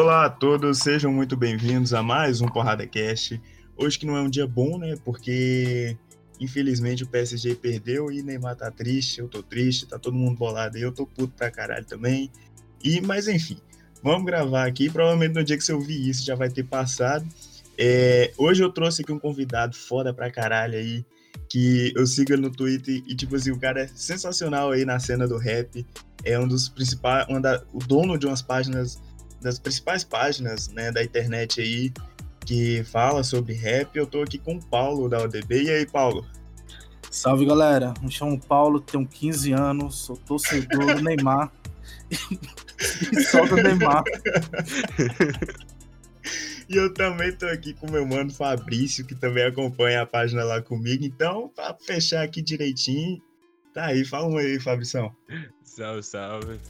[0.00, 3.42] Olá a todos, sejam muito bem-vindos a mais um Porrada Cast.
[3.76, 4.94] Hoje que não é um dia bom, né?
[5.04, 5.96] Porque
[6.38, 10.76] infelizmente o PSG perdeu e Neymar tá triste, eu tô triste, tá todo mundo bolado
[10.76, 12.30] aí, eu tô puto pra caralho também.
[12.80, 13.58] E, mas enfim,
[14.00, 14.88] vamos gravar aqui.
[14.88, 17.26] Provavelmente no dia que você ouvir isso já vai ter passado.
[17.76, 21.04] É, hoje eu trouxe aqui um convidado foda pra caralho aí,
[21.50, 25.26] que eu sigo no Twitter e, tipo assim, o cara é sensacional aí na cena
[25.26, 25.84] do rap.
[26.22, 27.26] É um dos principais,
[27.72, 29.00] o dono de umas páginas,
[29.40, 31.92] das principais páginas, né, da internet aí,
[32.44, 33.96] que fala sobre rap.
[33.96, 35.64] Eu tô aqui com o Paulo da ODB.
[35.64, 36.26] E aí, Paulo?
[37.10, 37.94] Salve, galera.
[38.02, 41.52] Me chamo Paulo, tenho 15 anos, sou torcedor do Neymar.
[43.12, 44.04] e só do Neymar.
[46.68, 50.60] E eu também tô aqui com meu mano Fabrício, que também acompanha a página lá
[50.60, 51.02] comigo.
[51.02, 53.22] Então, pra fechar aqui direitinho,
[53.72, 55.10] tá aí, fala um aí, Fabrição.
[55.64, 56.60] Salve, salve.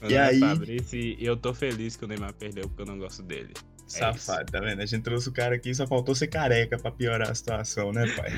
[0.00, 0.40] Meu E aí?
[0.40, 3.52] Fabrício eu tô feliz que o Neymar perdeu porque eu não gosto dele.
[3.86, 4.80] É Safado, tá vendo?
[4.80, 8.06] A gente trouxe o cara aqui, só faltou ser careca pra piorar a situação, né,
[8.16, 8.30] pai?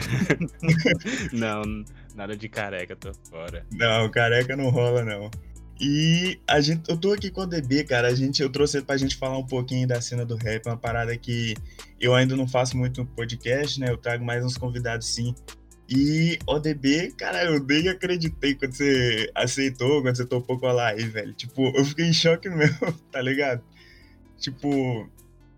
[1.33, 1.63] Não,
[2.15, 3.67] nada de careca, tô fora.
[3.71, 5.31] Não, careca não rola, não.
[5.81, 8.09] E a gente, eu tô aqui com o DB, cara.
[8.09, 10.77] A gente, eu trouxe ele pra gente falar um pouquinho da cena do rap, uma
[10.77, 11.55] parada que
[12.01, 13.91] eu ainda não faço muito no podcast, né?
[13.91, 15.35] Eu trago mais uns convidados sim.
[15.89, 21.05] E ODB, cara, eu nem acreditei quando você aceitou, quando você topou com a live,
[21.05, 21.33] velho.
[21.35, 23.63] Tipo, eu fiquei em choque mesmo, tá ligado?
[24.39, 25.09] Tipo,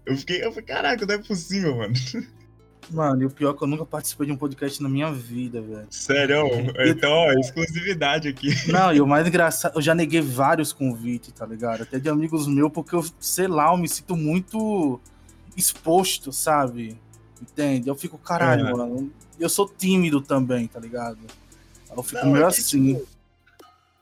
[0.04, 1.94] eu fiquei, eu falei, caraca, não é possível, mano.
[2.90, 5.60] Mano, e o pior é que eu nunca participei de um podcast na minha vida,
[5.60, 5.86] velho.
[5.90, 6.46] Sério,
[6.86, 8.48] então, ó, exclusividade aqui.
[8.70, 11.82] Não, e o mais engraçado, eu já neguei vários convites, tá ligado?
[11.82, 15.00] Até de amigos meus, porque eu, sei lá, eu me sinto muito
[15.56, 16.98] exposto, sabe?
[17.40, 17.88] Entende?
[17.88, 18.72] Eu fico, caralho, É.
[18.72, 19.10] mano.
[19.38, 21.18] Eu sou tímido também, tá ligado?
[21.94, 22.94] Eu fico Não, meio é que, assim.
[22.94, 23.14] tipo,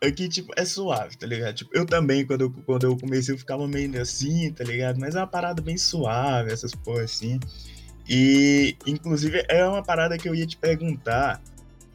[0.05, 1.55] Aqui, tipo, é suave, tá ligado?
[1.55, 4.99] Tipo, eu também, quando eu, quando eu comecei, eu ficava meio assim, tá ligado?
[4.99, 7.39] Mas é uma parada bem suave, essas porra assim.
[8.09, 11.41] E, inclusive, é uma parada que eu ia te perguntar,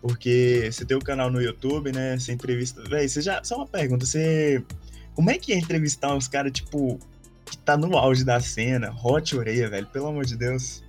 [0.02, 2.18] porque você tem o canal no YouTube, né?
[2.18, 2.81] Você entrevista.
[2.90, 3.44] Véi, você já.
[3.44, 4.64] Só uma pergunta, você.
[5.14, 6.98] Como é que é entrevistar uns caras, tipo,
[7.46, 8.96] que tá no auge da cena?
[9.04, 10.81] Hot Oreia, velho, pelo amor de Deus.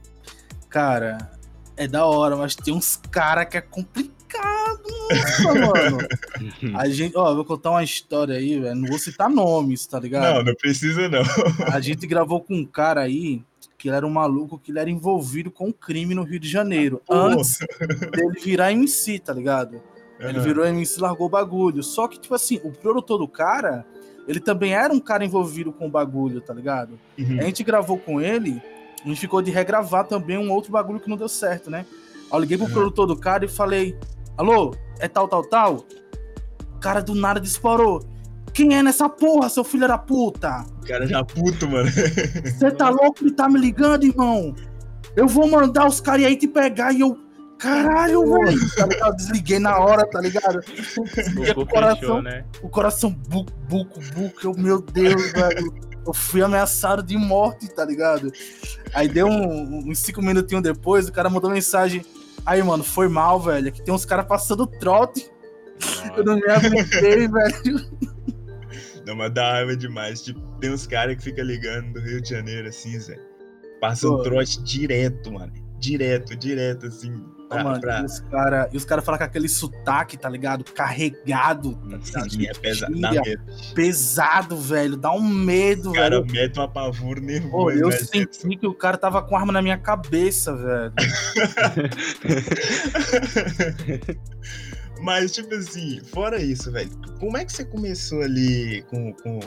[0.68, 1.30] Cara,
[1.76, 4.18] é da hora, mas tem uns cara que é complicado,
[5.10, 5.98] nossa, mano.
[6.78, 8.74] A gente, ó, vou contar uma história aí, velho.
[8.74, 10.36] Não vou citar nomes, tá ligado?
[10.36, 11.22] Não, não precisa, não.
[11.72, 13.42] A gente gravou com um cara aí
[13.78, 16.48] que ele era um maluco que ele era envolvido com um crime no Rio de
[16.48, 17.00] Janeiro.
[17.08, 17.58] Antes
[18.10, 19.80] dele virar MC, tá ligado?
[20.18, 21.82] Ele virou MC e largou o bagulho.
[21.82, 23.86] Só que, tipo assim, o produtor do cara,
[24.26, 26.98] ele também era um cara envolvido com o bagulho, tá ligado?
[27.16, 27.38] Uhum.
[27.38, 28.60] A gente gravou com ele,
[29.04, 31.86] a gente ficou de regravar também um outro bagulho que não deu certo, né?
[32.32, 32.72] Eu liguei pro Uhum.
[32.72, 33.96] produtor do cara e falei:
[34.36, 35.84] Alô, é tal, tal, tal?
[36.74, 38.04] O cara do nada disparou.
[38.52, 40.64] Quem é nessa porra, seu filho da puta?
[40.82, 41.88] O cara já puto, mano.
[41.90, 44.54] Você tá louco de tá me ligando, irmão?
[45.16, 47.16] Eu vou mandar os caras aí te pegar e eu.
[47.58, 48.74] Caralho, velho.
[48.76, 49.16] Tá ligado?
[49.16, 50.60] Desliguei na hora, tá ligado?
[51.56, 52.44] O o coração, fechou, né?
[52.62, 54.40] o coração buco, buco, buco.
[54.44, 55.74] Eu, meu Deus, velho.
[56.06, 58.32] Eu fui ameaçado de morte, tá ligado?
[58.94, 62.04] Aí deu um- uns cinco minutinhos depois, o cara mandou mensagem.
[62.46, 63.68] Aí, mano, foi mal, velho.
[63.68, 65.28] Aqui tem uns caras passando trote.
[66.16, 67.90] Eu não me aguentei, velho.
[69.06, 70.22] Não, mas dá raiva demais.
[70.22, 73.18] Tipo, tem uns caras que ficam ligando do Rio de Janeiro, assim, Zé.
[73.80, 74.22] Passam Pô.
[74.22, 75.52] trote direto, mano.
[75.78, 77.22] Direto, direto, assim.
[77.48, 78.02] Pra, mano, pra...
[78.02, 80.64] E os caras cara falam com aquele sotaque, tá ligado?
[80.64, 81.74] Carregado,
[82.12, 82.30] tá ligado?
[82.30, 83.42] Sim, é pesado, dá Tira, medo.
[83.74, 84.96] pesado, velho.
[84.96, 86.32] Dá um medo, O cara velho.
[86.32, 87.96] mete um apavoro Pô, nervoso, eu né?
[87.96, 90.92] senti que o cara tava com arma na minha cabeça, velho.
[95.00, 96.90] Mas, tipo assim, fora isso, velho,
[97.20, 99.38] como é que você começou ali com, com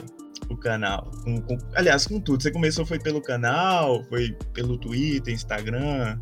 [0.48, 1.10] o canal?
[1.24, 2.42] Com- com- aliás, com tudo.
[2.42, 6.18] Você começou foi pelo canal, foi pelo Twitter, Instagram?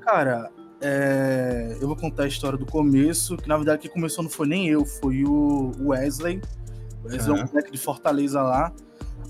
[0.00, 0.50] Cara,
[0.86, 4.46] é, eu vou contar a história do começo, que na verdade quem começou não foi
[4.46, 6.42] nem eu, foi o Wesley.
[7.02, 7.46] O Wesley é um Aham.
[7.46, 8.70] moleque de Fortaleza lá.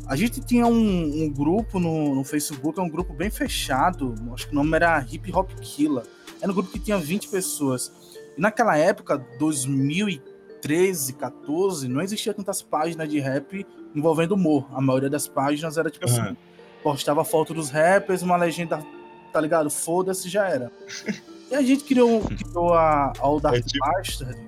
[0.09, 4.49] A gente tinha um, um grupo no, no Facebook, é um grupo bem fechado, acho
[4.49, 6.03] que o nome era Hip Hop Killer.
[6.43, 7.93] Era um grupo que tinha 20 pessoas.
[8.37, 13.65] E naquela época, 2013, 14, não existia tantas páginas de rap
[13.95, 14.67] envolvendo humor.
[14.75, 16.21] A maioria das páginas era tipo Aham.
[16.21, 16.37] assim,
[16.83, 18.85] postava foto dos rappers, uma legenda,
[19.33, 19.71] tá ligado?
[19.71, 20.73] Foda-se, já era.
[21.51, 24.39] E a gente criou, criou a All Dark É tipo- Bastard.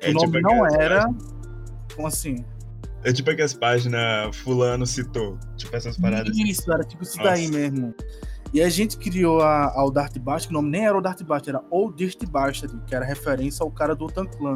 [0.00, 1.06] É o nome tipo não era.
[1.94, 2.44] Como assim?
[3.02, 5.38] É tipo aquelas páginas fulano citou.
[5.56, 6.30] Tipo essas paradas.
[6.30, 6.44] assim.
[6.44, 7.30] Isso, era tipo isso Nossa.
[7.30, 7.94] daí mesmo.
[8.52, 11.20] E a gente criou a, a Dart Bastard, que o nome nem era o Dart
[11.22, 14.54] Bastard, era Old Dirt Bastard, que era referência ao cara do Otan Clan.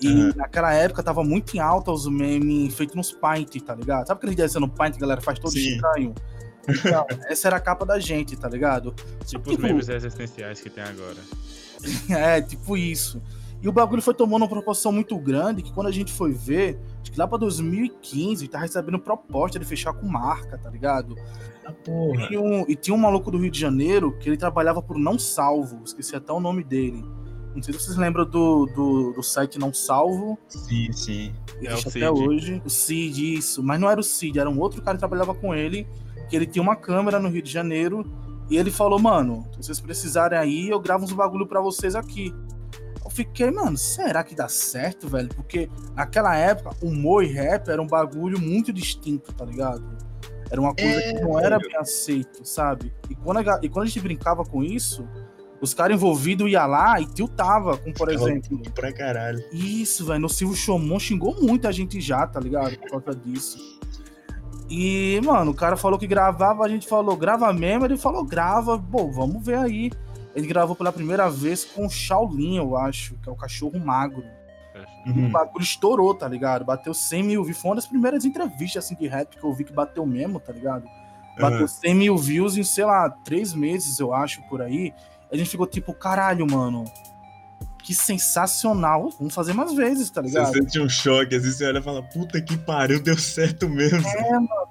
[0.00, 0.32] E Aham.
[0.34, 4.06] naquela época tava muito em alta os memes feitos nos Paint, tá ligado?
[4.06, 5.74] Sabe aquele desenho no Paint a galera faz todo Sim.
[5.74, 6.14] estranho?
[6.68, 8.92] Então, essa era a capa da gente, tá ligado?
[9.26, 11.16] Tipo Tipo- os memes existenciais que tem agora.
[12.10, 13.20] É, tipo isso.
[13.60, 16.78] E o bagulho foi tomando uma proporção muito grande que quando a gente foi ver,
[17.00, 21.16] acho que lá pra 2015, tá recebendo proposta de fechar com marca, tá ligado?
[21.64, 22.28] Ah, porra.
[22.30, 25.18] E, um- e tinha um maluco do Rio de Janeiro que ele trabalhava por Não
[25.18, 27.04] Salvo, esqueci até o nome dele.
[27.54, 31.34] Não sei se vocês lembram do, do, do site Não Salvo, Sim, sim.
[31.62, 31.88] É o Cid.
[32.04, 32.62] até hoje.
[32.64, 33.62] O Cid, isso.
[33.62, 35.86] Mas não era o Cid, era um outro cara que trabalhava com ele,
[36.32, 38.10] que ele tinha uma câmera no Rio de Janeiro,
[38.48, 42.34] e ele falou, mano, se vocês precisarem aí, eu gravo uns bagulho pra vocês aqui.
[43.04, 45.28] Eu fiquei, mano, será que dá certo, velho?
[45.28, 49.84] Porque naquela época, humor e rap era um bagulho muito distinto, tá ligado?
[50.50, 51.68] Era uma coisa É, que não era velho.
[51.70, 52.90] bem aceito, sabe?
[53.10, 55.06] E quando, a, e quando a gente brincava com isso,
[55.60, 58.58] os caras envolvidos iam lá e tiltava, como por Ficava exemplo.
[58.74, 59.44] Pra caralho.
[59.52, 60.20] Isso, velho.
[60.20, 62.74] No Silvio Chomon xingou muita gente já, tá ligado?
[62.78, 63.58] Por causa disso.
[64.74, 68.78] E, mano, o cara falou que gravava, a gente falou, grava mesmo, ele falou, grava,
[68.78, 69.90] pô, vamos ver aí.
[70.34, 74.24] Ele gravou pela primeira vez com o Shaolin, eu acho, que é o cachorro magro.
[75.04, 75.30] E o Uhum.
[75.30, 76.64] bagulho estourou, tá ligado?
[76.64, 77.58] Bateu 100 mil views.
[77.58, 80.52] Foi uma das primeiras entrevistas assim, de rap que eu vi que bateu mesmo, tá
[80.54, 80.84] ligado?
[81.38, 81.66] Bateu Aham.
[81.66, 84.94] 100 mil views em, sei lá, três meses, eu acho, por aí.
[85.30, 86.84] A gente ficou tipo, caralho, mano.
[87.84, 89.10] Que sensacional.
[89.18, 90.52] Vamos fazer mais vezes, tá Você ligado?
[90.52, 94.00] sente um choque, assim, você olha e fala, puta que pariu, deu certo mesmo.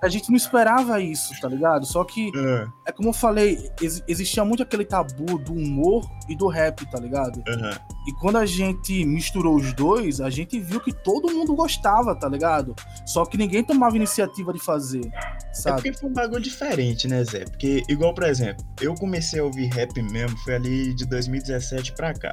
[0.01, 1.85] A gente não esperava isso, tá ligado?
[1.85, 6.35] Só que, Ah, é como eu falei, ex- existia muito aquele tabu do humor e
[6.35, 7.43] do rap, tá ligado?
[7.47, 7.77] aham.
[8.07, 12.27] E quando a gente misturou os dois, a gente viu que todo mundo gostava, tá
[12.27, 12.75] ligado?
[13.05, 15.75] Só que ninguém tomava iniciativa de fazer, É sabe?
[15.83, 17.45] porque foi um bagulho diferente, né, Zé?
[17.45, 22.13] Porque, igual, por exemplo, eu comecei a ouvir rap mesmo, foi ali de 2017 pra
[22.13, 22.31] cá.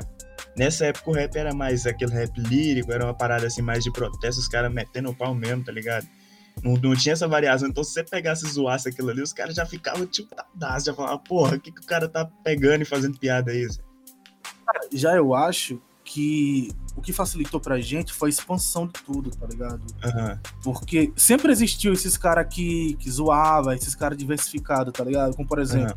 [0.58, 3.92] Nessa época o rap era mais aquele rap lírico, era uma parada assim mais de
[3.92, 6.04] protesto, os caras metendo o pau mesmo, tá ligado?
[6.64, 9.54] Não, não tinha essa variação, então se você pegasse e zoasse aquilo ali, os caras
[9.54, 12.84] já ficavam tipo tadaço, já falavam, porra, o que, que o cara tá pegando e
[12.84, 13.68] fazendo piada aí?
[14.92, 19.46] Já eu acho que o que facilitou pra gente foi a expansão de tudo, tá
[19.46, 19.80] ligado?
[20.02, 25.36] Aham, Porque sempre existiu esses caras que, que zoava, esses caras diversificados, tá ligado?
[25.36, 25.96] Como por exemplo,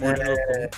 [0.00, 0.70] aham.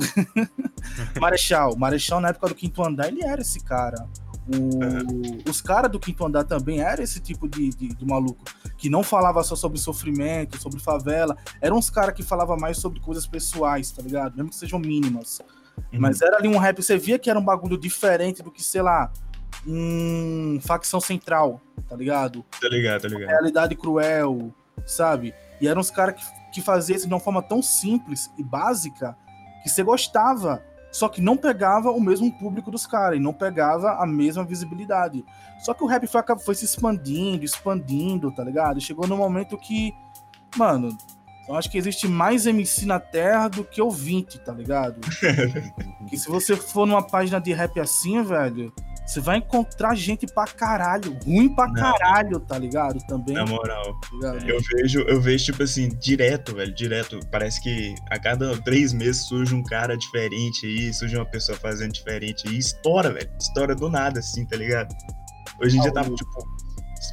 [1.20, 1.76] Marechal.
[1.76, 4.08] Marechal, na época do quinto andar, ele era esse cara.
[4.48, 8.44] O- Os caras do quinto andar também eram esse tipo de, de, de maluco.
[8.76, 11.36] Que não falava só sobre sofrimento, sobre favela.
[11.60, 14.36] Eram uns caras que falavam mais sobre coisas pessoais, tá ligado?
[14.36, 15.40] Mesmo que sejam mínimas.
[15.92, 16.00] Uhum.
[16.00, 18.82] Mas era ali um rap, você via que era um bagulho diferente do que, sei
[18.82, 19.10] lá,
[19.66, 22.44] um facção central, tá ligado?
[22.60, 23.28] Tá ligado, tá ligado.
[23.28, 24.54] realidade cruel,
[24.86, 25.34] sabe?
[25.60, 29.16] E eram os caras que, que faziam isso de uma forma tão simples e básica
[29.66, 33.96] que você gostava, só que não pegava o mesmo público dos caras e não pegava
[34.02, 35.24] a mesma visibilidade.
[35.58, 38.80] Só que o rap foi, foi se expandindo, expandindo, tá ligado?
[38.80, 39.92] Chegou no momento que,
[40.56, 40.96] mano,
[41.48, 45.00] eu acho que existe mais MC na Terra do que ouvinte, tá ligado?
[46.08, 48.72] que se você for numa página de rap assim, velho,
[49.06, 51.74] você vai encontrar gente pra caralho, ruim pra Não.
[51.74, 52.98] caralho, tá ligado?
[53.06, 54.00] Também, Na tá moral.
[54.12, 54.48] ligado?
[54.48, 57.20] Eu vejo, eu vejo, tipo assim, direto, velho, direto.
[57.30, 61.92] Parece que a cada três meses surge um cara diferente aí, surge uma pessoa fazendo
[61.92, 63.30] diferente aí, estoura, velho.
[63.40, 64.94] Estoura do nada, assim, tá ligado?
[65.62, 66.46] Hoje em dia tá, tipo,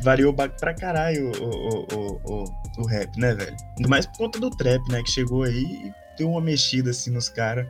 [0.03, 3.55] variou pra caralho o, o, o, o, o rap, né, velho?
[3.77, 7.11] Ainda mais por conta do trap, né, que chegou aí e deu uma mexida, assim,
[7.11, 7.67] nos caras.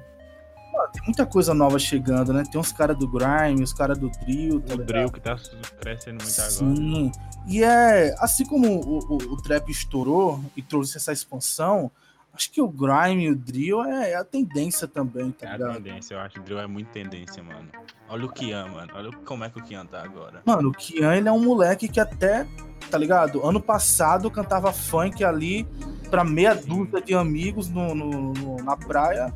[0.93, 2.43] Tem muita coisa nova chegando, né?
[2.49, 4.85] Tem uns caras do Grime, os caras do Drill, tá O ligado?
[4.87, 5.35] drill que tá
[5.79, 6.75] crescendo muito agora.
[6.75, 7.11] Sim.
[7.47, 11.91] E é, assim como o, o, o trap estourou e trouxe essa expansão,
[12.33, 15.57] acho que o Grime e o Drill é, é a tendência também, tá É a
[15.57, 15.73] ligado?
[15.75, 17.67] tendência, eu acho que o drill é muito tendência, mano.
[18.09, 18.91] Olha o Kian, mano.
[18.95, 20.41] Olha como é que o Kian tá agora.
[20.45, 22.47] Mano, o Kian, ele é um moleque que até,
[22.89, 23.45] tá ligado?
[23.45, 25.67] Ano passado cantava funk ali
[26.09, 29.33] pra meia dúzia de amigos no, no- no- na praia.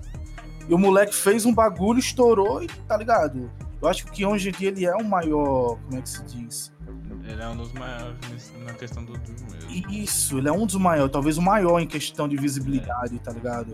[0.68, 3.50] E o moleque fez um bagulho, estourou e tá ligado?
[3.82, 6.74] Eu acho que hoje em dia ele é o maior, como é que se diz?
[7.24, 9.92] Ele é um dos maiores na questão do mesmo.
[9.92, 13.74] Isso, ele é um dos maiores, talvez o maior em questão de visibilidade, tá ligado?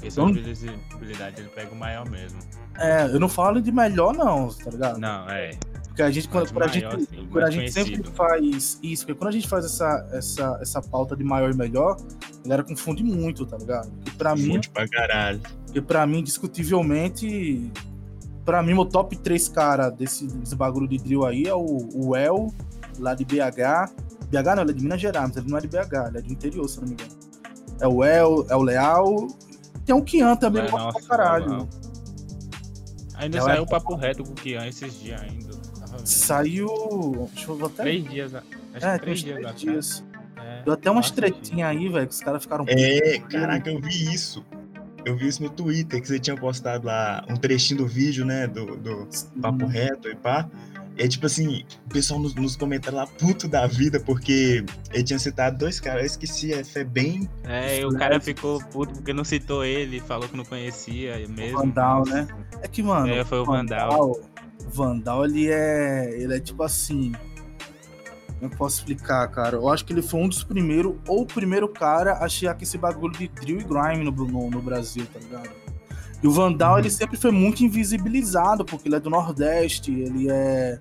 [0.00, 2.38] Questão Então- de visibilidade, ele pega o maior mesmo.
[2.78, 4.98] É, eu não falo de melhor não, tá ligado?
[4.98, 5.50] Não, é.
[5.84, 9.04] Porque a gente, quando, quando a maior, gente, sim, quando a gente sempre faz isso,
[9.06, 11.96] porque quando a gente faz essa, essa, essa pauta de maior e melhor,
[12.38, 13.90] a galera confunde muito, tá ligado?
[13.90, 15.40] Porque pra mim, Muito pra caralho.
[15.70, 17.70] Porque pra mim, discutivelmente,
[18.44, 22.16] pra mim, o top 3 cara desse, desse bagulho de drill aí é o, o
[22.16, 22.52] El,
[22.98, 23.92] lá de BH.
[24.28, 26.22] BH não, ele é de Minas Gerais, mas ele não é de BH, ele é
[26.22, 27.10] do interior, se não me engano.
[27.80, 29.28] É o El, é o Leal.
[29.86, 31.44] Tem o Kian também, É, nossa, pra caralho.
[31.50, 31.68] legal.
[33.14, 35.50] Ainda Ela saiu é- o papo reto com o Kian esses dias ainda.
[36.04, 37.28] Saiu.
[37.34, 37.82] Deixa eu ver até.
[37.82, 38.34] Três dias.
[38.34, 40.04] Acho É, três dias três dias.
[40.36, 42.64] É, Deu até umas tretinhas aí, velho, que os caras ficaram.
[42.68, 44.44] É, caraca, eu vi isso.
[45.04, 48.46] Eu vi isso no Twitter, que você tinha postado lá um trechinho do vídeo, né?
[48.46, 49.08] Do, do
[49.40, 50.48] Papo Reto e pá.
[50.98, 55.18] É tipo assim, o pessoal nos, nos comentários lá, puto da vida, porque ele tinha
[55.18, 57.28] citado dois caras, eu esqueci, é Febem.
[57.44, 61.58] É, e o cara ficou puto porque não citou ele, falou que não conhecia mesmo.
[61.58, 62.28] Vandal, né?
[62.60, 63.08] É que, mano.
[63.08, 64.10] É, foi o Vandal.
[64.10, 66.20] O Vandal, ele é.
[66.20, 67.12] Ele é tipo assim.
[68.40, 69.56] Eu posso explicar, cara?
[69.56, 72.62] Eu acho que ele foi um dos primeiros, ou o primeiro cara a chegar com
[72.62, 75.50] esse bagulho de drill e grime no, no, no Brasil, tá ligado?
[76.22, 76.78] E o Vandal, Uhum.
[76.80, 80.78] ele sempre foi muito invisibilizado, porque ele é do Nordeste, ele é.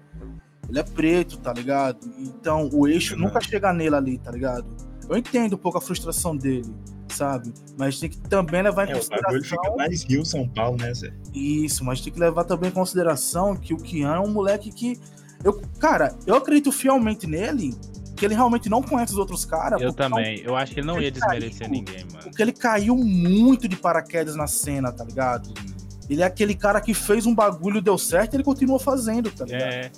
[0.70, 1.98] Ele é preto, tá ligado?
[2.20, 3.22] Então, o eixo Uhum.
[3.22, 4.66] nunca chega nele ali, tá ligado?
[5.10, 6.72] Eu entendo um pouco a frustração dele,
[7.08, 7.52] sabe?
[7.76, 9.24] Mas tem que também levar em É, o consideração.
[9.32, 11.12] bagulho fica mais Rio, São Paulo, né, Zé?
[11.34, 15.00] Isso, mas tem que levar também em consideração que o Kian é um moleque que.
[15.44, 17.74] Eu, cara, eu acredito fielmente nele,
[18.16, 19.80] que ele realmente não conhece os outros caras.
[19.82, 20.42] Eu não- também.
[20.42, 21.72] Eu acho que ele não ia Ele desmerecer caiu.
[21.72, 22.24] ninguém, mano.
[22.24, 25.54] Porque ele caiu muito de paraquedas na cena, tá ligado?
[26.10, 29.46] Ele é aquele cara que fez um bagulho, deu certo e ele continua fazendo, tá
[29.46, 29.62] ligado?
[29.64, 29.92] É.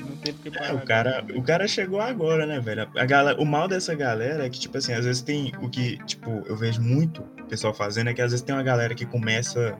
[0.00, 0.74] Não tem porque É, parar.
[0.74, 2.88] o cara, o cara chegou agora, né, velho?
[2.96, 5.96] A galera, o mal dessa galera é que, tipo assim, às vezes tem o que,
[6.04, 9.06] tipo, eu vejo muito o pessoal fazendo, é que às vezes tem uma galera que
[9.06, 9.74] começa,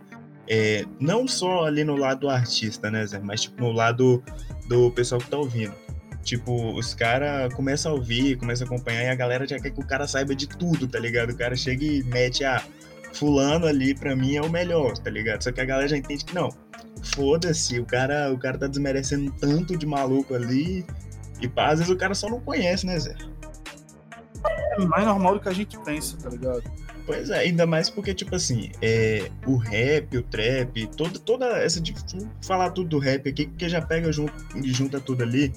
[0.54, 3.18] é, não só ali no lado do artista, né, Zé?
[3.18, 4.22] Mas, tipo, no lado
[4.68, 5.72] do pessoal que tá ouvindo.
[6.22, 9.80] Tipo, os caras começam a ouvir, começam a acompanhar e a galera já quer que
[9.80, 11.30] o cara saiba de tudo, tá ligado?
[11.30, 12.62] O cara chega e mete, ah,
[13.14, 15.42] fulano ali pra mim é o melhor, tá ligado?
[15.42, 16.50] Só que a galera já entende que não.
[17.14, 20.84] Foda-se, o cara, o cara tá desmerecendo tanto de maluco ali.
[21.40, 23.16] E pá, às vezes o cara só não conhece, né, Zé?
[24.72, 26.62] É mais normal do que a gente pensa, tá ligado?
[27.04, 31.80] Pois é, ainda mais porque, tipo assim, é, o rap, o trap, toda, toda essa.
[31.80, 34.32] de- vou falar tudo do rap aqui, porque já pega junto,
[34.64, 35.52] junta tudo ali.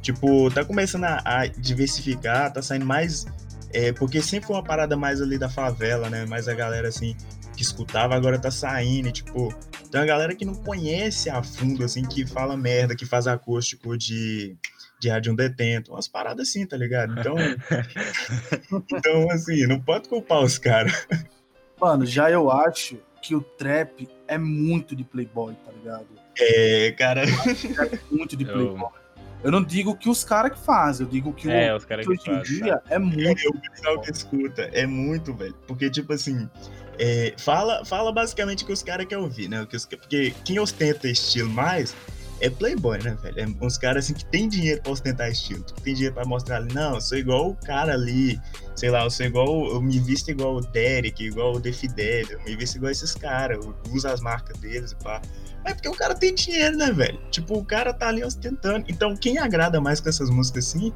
[0.00, 3.26] Tipo, tá começando a, a diversificar, tá saindo mais.
[3.72, 6.26] é, porque sempre foi uma parada mais ali da favela, né?
[6.26, 7.16] Mais a galera assim
[7.56, 9.08] que escutava, agora tá saindo.
[9.08, 9.52] e, tipo,
[9.90, 13.96] tem uma galera que não conhece a fundo, assim, que fala merda, que faz acústico
[13.96, 14.56] de,
[15.00, 15.92] de rádio um detento.
[15.92, 17.18] Umas paradas assim, tá ligado?
[17.18, 17.34] Então.
[18.92, 21.06] então, assim, não pode culpar os caras.
[21.80, 26.06] Mano, já eu acho que o trap é muito de playboy, tá ligado?
[26.38, 27.22] É, cara.
[28.10, 28.90] Muito de Eu- playboy.
[29.42, 31.94] Eu não digo que os caras que fazem, eu digo que É, o os que
[31.98, 33.46] que hoje em dia é muito.
[33.46, 34.62] É o pessoal que escuta.
[34.72, 35.54] É muito, velho.
[35.66, 36.48] Porque, tipo assim,
[36.98, 39.60] é, fala, fala basicamente o que os caras querem ouvir, né?
[39.60, 41.94] O que os- porque quem ostenta estilo mais
[42.40, 43.40] é playboy, né, velho?
[43.40, 45.62] É uns caras assim que tem dinheiro pra ostentar estilo.
[45.64, 48.40] Que tem dinheiro pra mostrar ali, não, eu sou igual o cara ali.
[48.74, 49.66] Sei lá, eu sou igual.
[49.66, 53.14] Eu me visto igual o Derek, igual o The Fidel, eu me visto igual esses
[53.14, 53.64] caras.
[53.64, 55.20] Eu uso as marcas deles e pá.
[55.64, 57.18] É porque o cara tem dinheiro, né, velho?
[57.30, 58.84] Tipo, o cara tá ali ostentando.
[58.88, 60.92] Então, quem agrada mais com essas músicas assim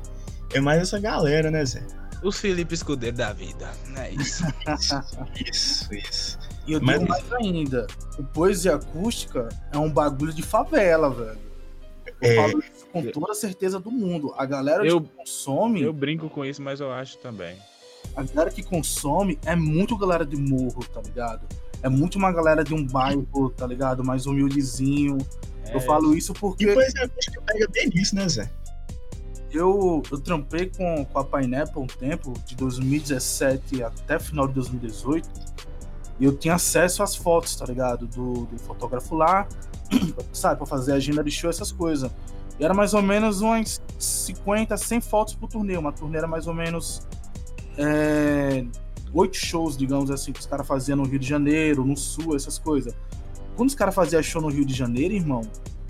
[0.53, 1.83] é mais essa galera, né, Zé?
[2.23, 3.71] Os Felipe Escudeiro da vida.
[3.97, 4.45] É isso.
[5.51, 6.39] Isso, isso.
[6.69, 7.87] E eu Mas- digo mais ainda,
[8.19, 11.39] o poesia acústica é um bagulho de favela, velho.
[12.21, 12.35] Eu É.
[12.37, 14.35] falo isso com toda a certeza do mundo.
[14.37, 17.57] A galera Eu- que consome, Eu brinco com isso, mas eu acho também.
[18.15, 21.47] a galera que consome é muito galera de morro, tá ligado?
[21.83, 24.05] É muito uma galera de um bairro, tá ligado?
[24.05, 25.17] Mais humildezinho.
[25.65, 28.51] É, Eu falo isso E porque depois a acústica pega bem nisso, né, Zé?
[29.53, 35.29] eu, eu trampei com, com a Pineapple um tempo, de 2017 até final de 2018,
[36.21, 38.07] e eu tinha acesso às fotos, tá ligado?
[38.07, 39.47] Do, do fotógrafo lá,
[40.33, 42.11] sabe, pra fazer agenda de show, essas coisas.
[42.59, 45.77] E era mais ou menos umas 50, 100 fotos por turnê.
[45.77, 47.07] Uma turnê era mais ou menos
[47.77, 48.65] é,
[49.13, 52.59] oito shows, digamos assim, que os caras faziam no Rio de Janeiro, no Sul, essas
[52.59, 52.95] coisas.
[53.57, 55.43] Quando os caras faziam show no Rio de Janeiro, irmão,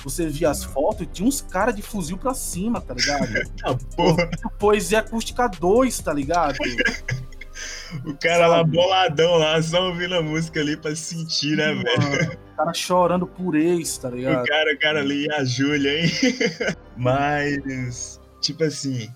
[0.02, 3.28] você via as fotos e tinha uns caras de fuzil pra cima, tá ligado?
[3.64, 6.56] Ah, porra, Poesia Acústica 2, tá ligado?
[8.04, 11.84] O cara lá boladão lá, só ouvindo a música ali pra sentir, né, velho?
[12.02, 14.44] Mano, o cara chorando por ex, tá O ligado?
[14.46, 16.10] cara, o cara ali e a Júlia, hein?
[16.96, 19.08] Mas, tipo assim,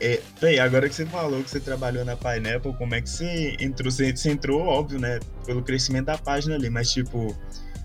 [0.00, 3.56] é, bem, agora que você falou que você trabalhou na Pineapple, como é que você
[3.60, 3.90] entrou?
[3.90, 7.36] Você, você entrou, óbvio, né, pelo crescimento da página ali, mas tipo,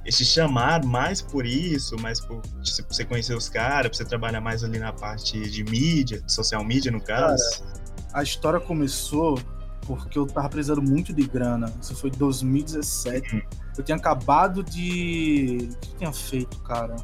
[0.03, 4.05] eles te chamaram mais por isso, mais por tipo, você conhecer os caras, pra você
[4.05, 7.63] trabalhar mais ali na parte de mídia, de social media, no caso?
[8.13, 9.39] A história começou
[9.85, 11.73] porque eu tava precisando muito de grana.
[11.81, 13.35] Isso foi em 2017.
[13.35, 13.41] Hum.
[13.77, 15.69] Eu tinha acabado de.
[15.71, 16.95] O que eu tinha feito, cara?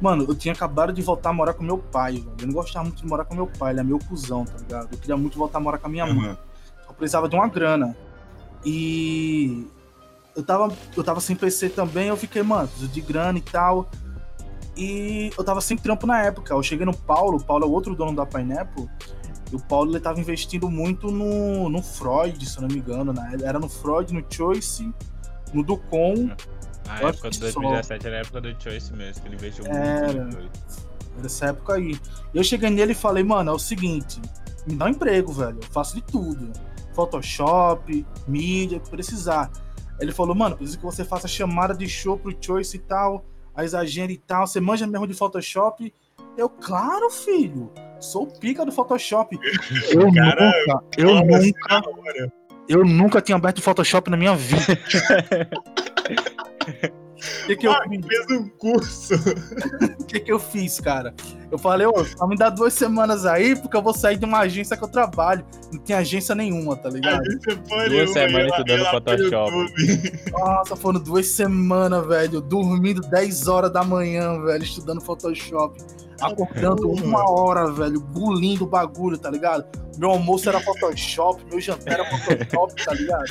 [0.00, 2.32] Mano, eu tinha acabado de voltar a morar com meu pai, velho.
[2.40, 4.88] Eu não gostava muito de morar com meu pai, ele é meu cuzão, tá ligado?
[4.92, 6.28] Eu queria muito voltar a morar com a minha mãe.
[6.30, 6.38] Aham.
[6.88, 7.96] eu precisava de uma grana.
[8.64, 9.66] E
[10.36, 13.90] eu tava, eu tava sem PC também, eu fiquei, mano, preciso de grana e tal.
[14.76, 16.54] E eu tava sem trampo na época.
[16.54, 18.88] Eu cheguei no Paulo, o Paulo é o outro dono da Pineapple.
[19.52, 23.12] E o Paulo ele tava investindo muito no, no Freud, se eu não me engano.
[23.12, 23.36] Né?
[23.42, 24.92] Era no Freud, no Choice,
[25.52, 26.30] no Ducom.
[26.88, 30.36] A época de 2017 era a época do Choice mesmo, que ele investiu era, muito
[30.36, 31.98] no Nessa época aí.
[32.32, 34.20] E eu cheguei nele e falei, mano, é o seguinte,
[34.66, 35.58] me dá um emprego, velho.
[35.60, 36.52] Eu faço de tudo.
[36.94, 39.50] Photoshop, mídia, precisar.
[40.00, 43.24] Ele falou, mano, preciso que você faça chamada de show pro Choice e tal
[43.58, 45.92] as agendas e tal, você manja mesmo de Photoshop?
[46.36, 49.38] Eu, claro, filho, sou pica do Photoshop.
[49.90, 51.82] Eu Cara, nunca, eu nunca,
[52.68, 54.62] eu nunca tinha aberto Photoshop na minha vida.
[57.18, 58.06] O que, que eu fiz?
[58.06, 59.14] fez um curso.
[59.98, 61.14] O que, que eu fiz, cara?
[61.50, 64.40] Eu falei, ô, só me dá duas semanas aí, porque eu vou sair de uma
[64.40, 65.44] agência que eu trabalho.
[65.72, 67.22] Não tem agência nenhuma, tá ligado?
[67.88, 69.52] Duas semanas estudando Photoshop.
[70.30, 72.40] Nossa, foram duas semanas, velho.
[72.40, 75.78] Dormindo 10 horas da manhã, velho, estudando Photoshop.
[76.20, 79.64] Acordando uma hora, velho, bulindo o bagulho, tá ligado?
[79.96, 83.24] Meu almoço era Photoshop, meu jantar era Photoshop, tá ligado?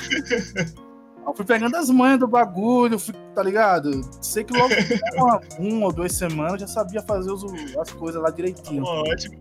[1.28, 4.02] Eu fui pegando as manhas do bagulho, fui, tá ligado?
[4.22, 4.74] Sei que logo
[5.16, 7.44] uma, uma ou duas semanas já sabia fazer os,
[7.76, 8.82] as coisas lá direitinho.
[8.84, 9.38] Ótimo.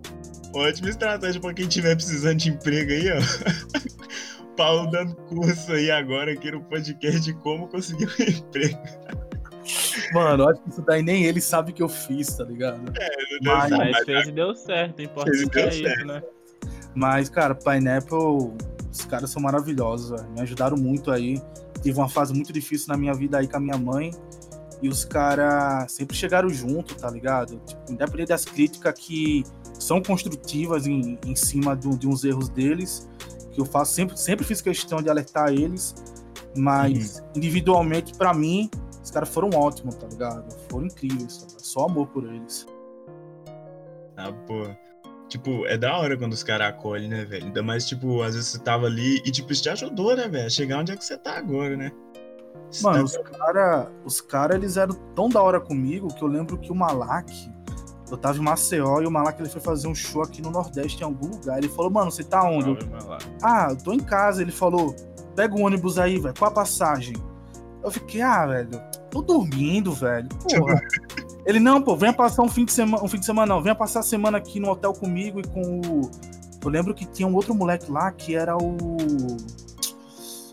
[0.52, 3.76] Ótima estratégia pra quem tiver precisando de emprego aí, ó.
[4.56, 8.78] Paulo dando curso aí agora aqui no podcast de como conseguir um emprego.
[10.12, 12.80] Mano, acho que isso daí nem ele sabe que eu fiz, tá ligado?
[12.98, 13.08] É,
[13.42, 16.22] não mas, mas fez e deu certo, importante é isso, né?
[16.94, 18.54] Mas, cara, Pineapple,
[18.90, 20.32] os caras são maravilhosos, véio.
[20.32, 21.40] me ajudaram muito aí
[21.86, 24.10] tive uma fase muito difícil na minha vida aí com a minha mãe.
[24.82, 27.58] E os caras sempre chegaram junto, tá ligado?
[27.64, 29.44] Tipo, independente das críticas que
[29.78, 33.08] são construtivas em, em cima do, de uns erros deles,
[33.52, 35.94] que eu faço sempre, sempre fiz questão de alertar eles,
[36.54, 37.26] mas uhum.
[37.36, 38.68] individualmente, para mim,
[39.02, 40.52] os caras foram ótimos, tá ligado?
[40.68, 42.66] Foram incríveis, tá só amor por eles.
[44.16, 44.62] Ah, pô.
[45.28, 47.46] Tipo, é da hora quando os caras acolhem, né, velho?
[47.46, 50.50] Ainda mais, tipo, às vezes você tava ali e, tipo, isso te ajudou, né, velho?
[50.50, 51.90] Chegar onde é que você tá agora, né?
[52.70, 53.04] Você Mano, tá...
[53.04, 56.74] os caras, os cara, eles eram tão da hora comigo que eu lembro que o
[56.74, 57.32] Malak,
[58.10, 61.00] eu tava em Maceió e o Malak ele foi fazer um show aqui no Nordeste,
[61.00, 61.58] em algum lugar.
[61.58, 62.70] Ele falou, mano, você tá onde?
[62.70, 62.78] Eu...
[63.42, 64.42] Ah, eu tô em casa.
[64.42, 64.94] Ele falou,
[65.34, 67.16] pega o ônibus aí, velho, qual a passagem?
[67.82, 70.28] Eu fiquei, ah, velho, tô dormindo, velho.
[70.38, 70.80] Porra.
[71.46, 73.04] Ele, não, pô, venha passar um fim de semana.
[73.04, 75.80] Um fim de semana, não, venha passar a semana aqui no hotel comigo e com
[75.80, 76.10] o.
[76.60, 78.76] Eu lembro que tinha um outro moleque lá que era o.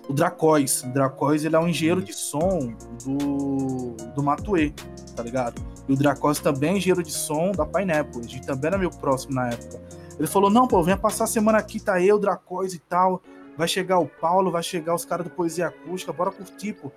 [0.07, 0.83] O Dracois.
[0.83, 3.95] O Dracois, ele é um engenheiro de som do.
[4.13, 4.71] do Matue,
[5.15, 5.59] tá ligado?
[5.89, 8.21] E o Dracois também é engenheiro de som da Pineapple.
[8.21, 9.81] A gente também era meio próximo na época.
[10.19, 13.19] Ele falou: não, pô, venha passar a semana aqui, tá eu, Dracois e tal.
[13.57, 16.91] Vai chegar o Paulo, vai chegar os caras do Poesia Acústica, bora curtir, pô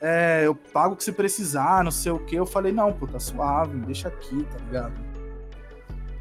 [0.00, 2.36] é, eu pago o que você precisar, não sei o que.
[2.36, 4.92] Eu falei, não, pô, tá suave, deixa aqui, tá ligado?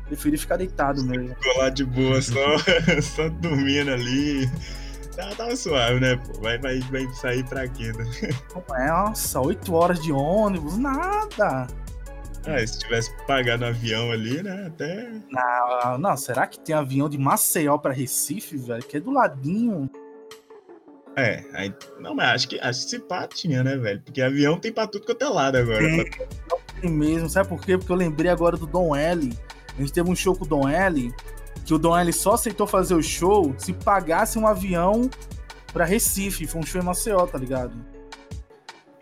[0.05, 1.35] Preferi ficar deitado mesmo.
[1.35, 2.57] Ficou lá de boa, só,
[3.01, 4.49] só dormindo ali.
[5.15, 6.41] Tava, tava suave, né, pô?
[6.41, 8.05] Vai, vai, vai sair pra quê, né?
[8.77, 11.67] É, nossa, oito horas de ônibus, nada.
[12.47, 14.67] Ah, se tivesse pagado avião ali, né?
[14.67, 15.09] Até.
[15.31, 18.83] Não, não, será que tem avião de Maceió pra Recife, velho?
[18.83, 19.89] Que é do ladinho.
[21.17, 24.01] É, aí, não, mas acho que, acho que se pá tinha, né, velho?
[24.01, 25.79] Porque avião tem pra tudo quanto é lado agora.
[25.79, 26.09] Tem,
[26.81, 27.77] tem mesmo, sabe por quê?
[27.77, 29.33] Porque eu lembrei agora do Dom L.
[29.77, 31.13] A gente teve um show com o Dom L,
[31.65, 35.09] que o Dom L só aceitou fazer o show se pagasse um avião
[35.71, 36.47] pra Recife.
[36.47, 37.73] Foi um show em Maceió, tá ligado?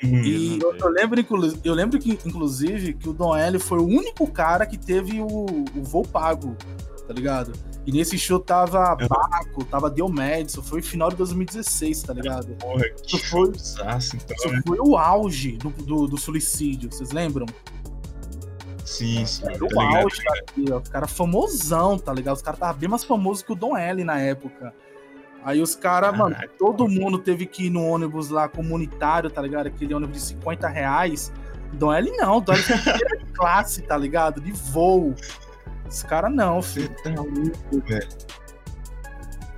[0.03, 1.25] Hum, e eu, eu, lembro,
[1.63, 5.45] eu lembro que, inclusive, que o Dom L foi o único cara que teve o,
[5.45, 6.55] o voo pago,
[7.07, 7.53] tá ligado?
[7.85, 12.55] E nesse show tava Baco, tava Diomedes, foi final de 2016, tá ligado?
[12.55, 14.61] Porra, que isso foi, showzaço, então, isso né?
[14.65, 17.45] foi o auge do, do, do, suicídio, vocês lembram?
[18.85, 19.43] Sim, sim.
[19.45, 22.35] Era tá o auge daquilo, os caras famosão, tá ligado?
[22.35, 24.73] Os caras estavam bem mais famosos que o Dom L na época.
[25.43, 29.67] Aí os caras, mano, todo mundo teve que ir no ônibus lá comunitário, tá ligado?
[29.67, 31.33] Aquele ônibus de 50 reais.
[31.73, 32.77] Dom L não, Dom L foi
[33.17, 34.39] de classe, tá ligado?
[34.39, 35.13] De voo.
[35.87, 36.93] Os caras não, filho.
[36.97, 38.07] Você tá louco, velho.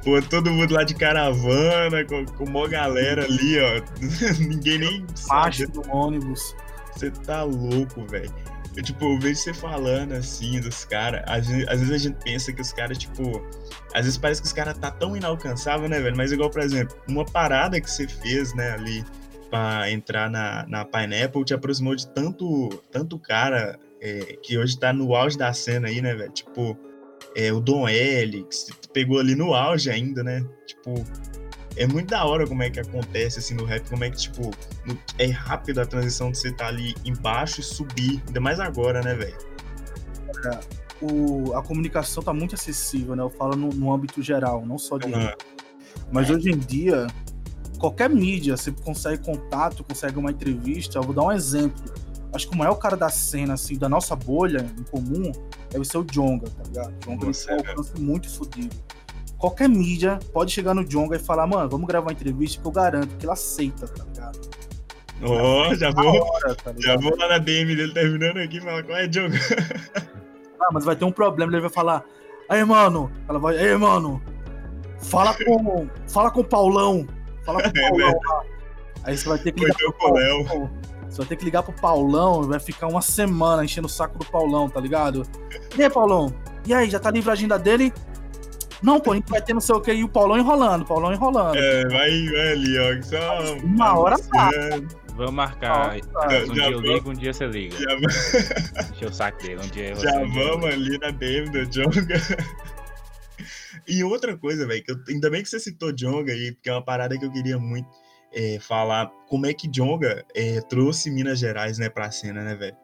[0.03, 3.81] Pô, todo mundo lá de caravana, com, com uma galera ali, ó.
[4.37, 6.55] Ninguém nem Baixo do ônibus.
[6.93, 8.31] Você tá louco, velho.
[8.75, 11.23] Eu, tipo, eu vejo você falando assim dos caras.
[11.25, 13.41] Às, às, vezes a gente pensa que os caras, tipo.
[13.93, 16.15] Às vezes parece que os caras tá tão inalcançável, né, velho?
[16.15, 19.03] Mas igual, por exemplo, uma parada que você fez, né, ali
[19.49, 24.93] pra entrar na, na Pineapple te aproximou de tanto, tanto cara é, que hoje tá
[24.93, 26.31] no auge da cena aí, né, velho?
[26.31, 26.77] Tipo,
[27.35, 30.45] é, o Dom L, que pegou ali no auge ainda, né?
[30.67, 31.03] Tipo,
[31.75, 34.51] é muito da hora como é que acontece assim no rap, como é que, tipo,
[34.85, 38.21] no- é rápido a transição de você estar ali embaixo e subir.
[38.27, 39.35] Ainda mais agora, né, velho?
[41.01, 43.23] O, a comunicação tá muito acessível, né?
[43.23, 45.45] Eu falo no, no âmbito geral, não só de rap.
[46.11, 47.07] Mas hoje em dia,
[47.79, 50.97] qualquer mídia, você consegue contato, consegue uma entrevista.
[50.99, 51.83] Eu vou dar um exemplo.
[52.35, 55.31] Acho que o maior cara da cena, assim, da nossa bolha em comum,
[55.71, 56.93] deve ser o Jonga, tá ligado?
[56.93, 58.75] O Jonga Nossa, um é alcance muito fodido.
[59.37, 62.71] Qualquer mídia pode chegar no Jonga e falar, mano, vamos gravar uma entrevista que eu
[62.71, 64.39] garanto que ele aceita, tá ligado?
[65.23, 68.61] Ó, já Na vou, hora, tá já vou lá na DM dele terminando aqui e
[68.61, 69.33] falar qual é, Diogo?
[70.57, 72.03] Ah, mas vai ter um problema, ele vai falar,
[72.49, 74.19] aí, mano, ela vai, aí, mano,
[74.97, 77.05] fala com, fala com o Paulão,
[77.45, 78.43] fala com o É Paulão lá.
[79.03, 79.93] Aí você vai ter que Foi pro.
[79.93, 80.71] Paulão.
[81.15, 84.19] Você vai ter que ligar pro Paulão e vai ficar uma semana enchendo o saco
[84.19, 85.23] do Paulão, tá ligado?
[85.77, 86.33] E aí, Paulão?
[86.67, 87.93] E aí, já tá livre a agenda dele?
[88.83, 90.85] Não, pô, a gente vai ter não sei o que, e o Paulão enrolando, o
[90.85, 91.55] Paulão enrolando.
[91.55, 92.95] É, vai, vai ali, ó.
[92.97, 94.49] que Só Uma hora tá.
[95.15, 95.95] Vamos marcar.
[96.13, 97.77] Nossa, um já dia eu ligo, um dia você liga.
[97.77, 97.95] Já,
[98.91, 99.61] Encher o saco dele.
[99.63, 102.05] Um dia eu já um eu vamos ali na DM do Jonga.
[103.87, 106.73] E outra coisa, velho, que eu- ainda bem que você citou Jonga aí, porque é
[106.73, 107.87] uma parada que eu queria muito
[108.35, 109.09] é, falar.
[109.27, 112.75] Como é que Jonga é, trouxe Minas Gerais, né, pra cena, né, velho?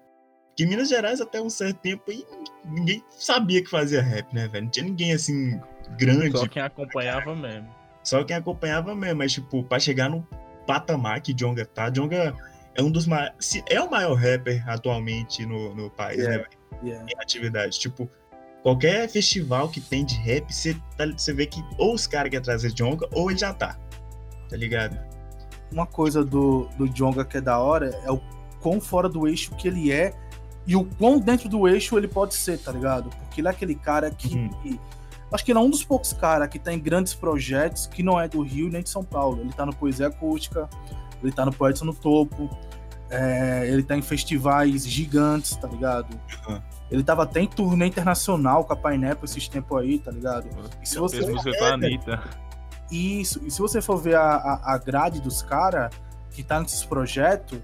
[0.48, 2.26] Porque Minas Gerais, até um certo tempo, aí,
[2.66, 4.66] ninguém sabia que fazia rap, né, velho?
[4.66, 5.60] Não tinha ninguém, assim,
[5.98, 6.38] grande.
[6.38, 7.70] Só quem acompanhava mesmo.
[8.04, 10.28] Só quem acompanhava mesmo, mas, tipo, pra chegar no
[10.66, 12.36] patamar que Jonga tá, Jonga
[12.76, 13.62] é um dos maiores.
[13.70, 16.50] É o maior rapper atualmente no, no país, né, velho?
[16.84, 17.06] Yeah.
[17.10, 17.80] Em atividade.
[17.80, 18.10] Tipo,
[18.64, 22.44] qualquer festival que tem de rap, você tá- você vê que ou os caras querem
[22.44, 23.78] trazer Jonga, ou ele já tá.
[24.50, 24.98] Tá ligado?
[25.72, 28.20] Uma coisa do, do Jonga que é da hora é o
[28.60, 30.14] quão fora do eixo que ele é
[30.68, 33.10] e o quão dentro do eixo ele pode ser, tá ligado?
[33.10, 34.36] Porque ele é aquele cara que.
[34.36, 34.78] Uhum.
[35.32, 38.20] Acho que ele é um dos poucos caras que tá em grandes projetos que não
[38.20, 39.40] é do Rio nem de São Paulo.
[39.42, 40.70] Ele tá no Poesia Acústica,
[41.24, 42.50] ele tá no Poetas no Topo,
[43.10, 46.14] é, ele tá em festivais gigantes, tá ligado?
[46.48, 46.62] Uhum.
[46.92, 50.50] Ele tava até em turnê internacional com a Pineapple esses tempos aí, tá ligado?
[50.84, 52.22] E se você- Fez música com a Anitta.
[52.92, 55.94] Isso, e se você for ver a, a, grade dos caras
[56.32, 57.60] que tá nesses projetos,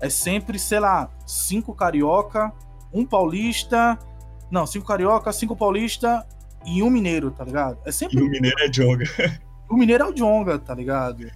[0.00, 2.50] é sempre, sei lá, cinco carioca,
[2.92, 3.98] um paulista.
[4.50, 6.26] Não, cinco carioca, cinco paulista
[6.64, 7.78] e um mineiro, tá ligado?
[7.84, 8.22] É E sempre.
[8.22, 9.04] o Mineiro é Jonga.
[9.70, 11.30] O mineiro é o Jonga, tá ligado?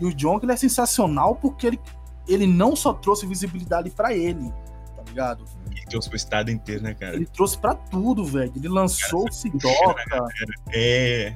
[0.00, 1.80] E o Jonga ele é sensacional porque ele,
[2.26, 4.50] ele não só trouxe visibilidade pra ele,
[4.96, 5.44] tá ligado?
[5.70, 7.14] Ele trouxe pro estado inteiro, né, cara?
[7.16, 8.50] Ele trouxe pra tudo, velho.
[8.56, 9.94] Ele lançou o Sidoca,
[10.72, 11.34] É.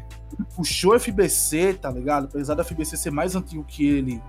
[0.56, 2.26] puxou FBC, tá ligado?
[2.26, 4.22] Apesar da FBC ser mais antigo que ele,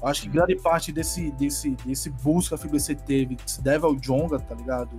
[0.00, 3.84] eu acho que grande parte desse, desse, desse boost que a FBC teve se deve
[3.84, 4.96] ao Jonga, tá ligado?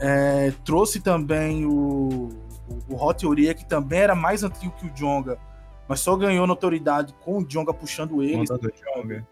[0.00, 2.28] É, trouxe também o,
[2.68, 5.38] o, o Hot Uriah, que também era mais antigo que o Jonga,
[5.86, 8.44] mas só ganhou notoriedade com o Jonga puxando ele.
[8.46, 9.26] Jonga.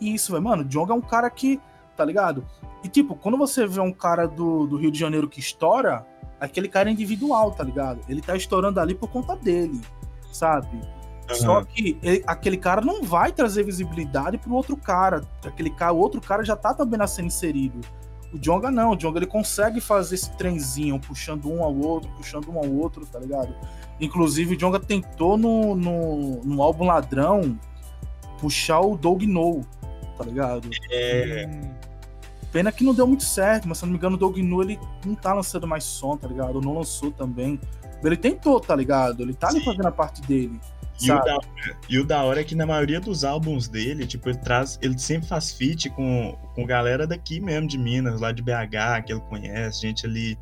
[0.00, 0.44] Isso, velho.
[0.44, 1.60] Mano, o Jonga é um cara que,
[1.96, 2.44] tá ligado?
[2.82, 6.04] E, tipo, quando você vê um cara do, do Rio de Janeiro que estoura,
[6.44, 8.00] aquele cara é individual, tá ligado?
[8.08, 9.80] Ele tá estourando ali por conta dele,
[10.32, 10.80] sabe?
[11.32, 11.64] Só Aham.
[11.64, 15.22] que ele- aquele cara não vai trazer visibilidade pro outro cara.
[15.46, 17.80] Aquele cara, o outro cara já tá também na cena inserido.
[18.34, 22.48] O Jonga não, o Jonga ele consegue fazer esse trenzinho, puxando um ao outro, puxando
[22.50, 23.54] um ao outro, tá ligado?
[24.00, 27.58] Inclusive, o Jonga tentou no, no, no álbum Ladrão
[28.40, 29.60] puxar o Doug No,
[30.18, 30.68] tá ligado?
[30.90, 31.48] É.
[32.52, 34.62] Pena que não deu muito certo, mas se eu não me engano, o Doug No
[34.62, 36.60] ele não tá lançando mais som, tá ligado?
[36.60, 37.58] Não lançou também.
[38.04, 39.22] Ele tentou, tá ligado?
[39.22, 40.60] Ele tá ali fazendo a parte dele.
[41.00, 41.46] E o, da hora,
[41.88, 44.78] e o da hora é que na maioria dos álbuns dele, tipo, ele traz.
[44.82, 49.12] Ele sempre faz feat com, com galera daqui mesmo, de Minas, lá de BH, que
[49.12, 50.38] ele conhece, gente ali,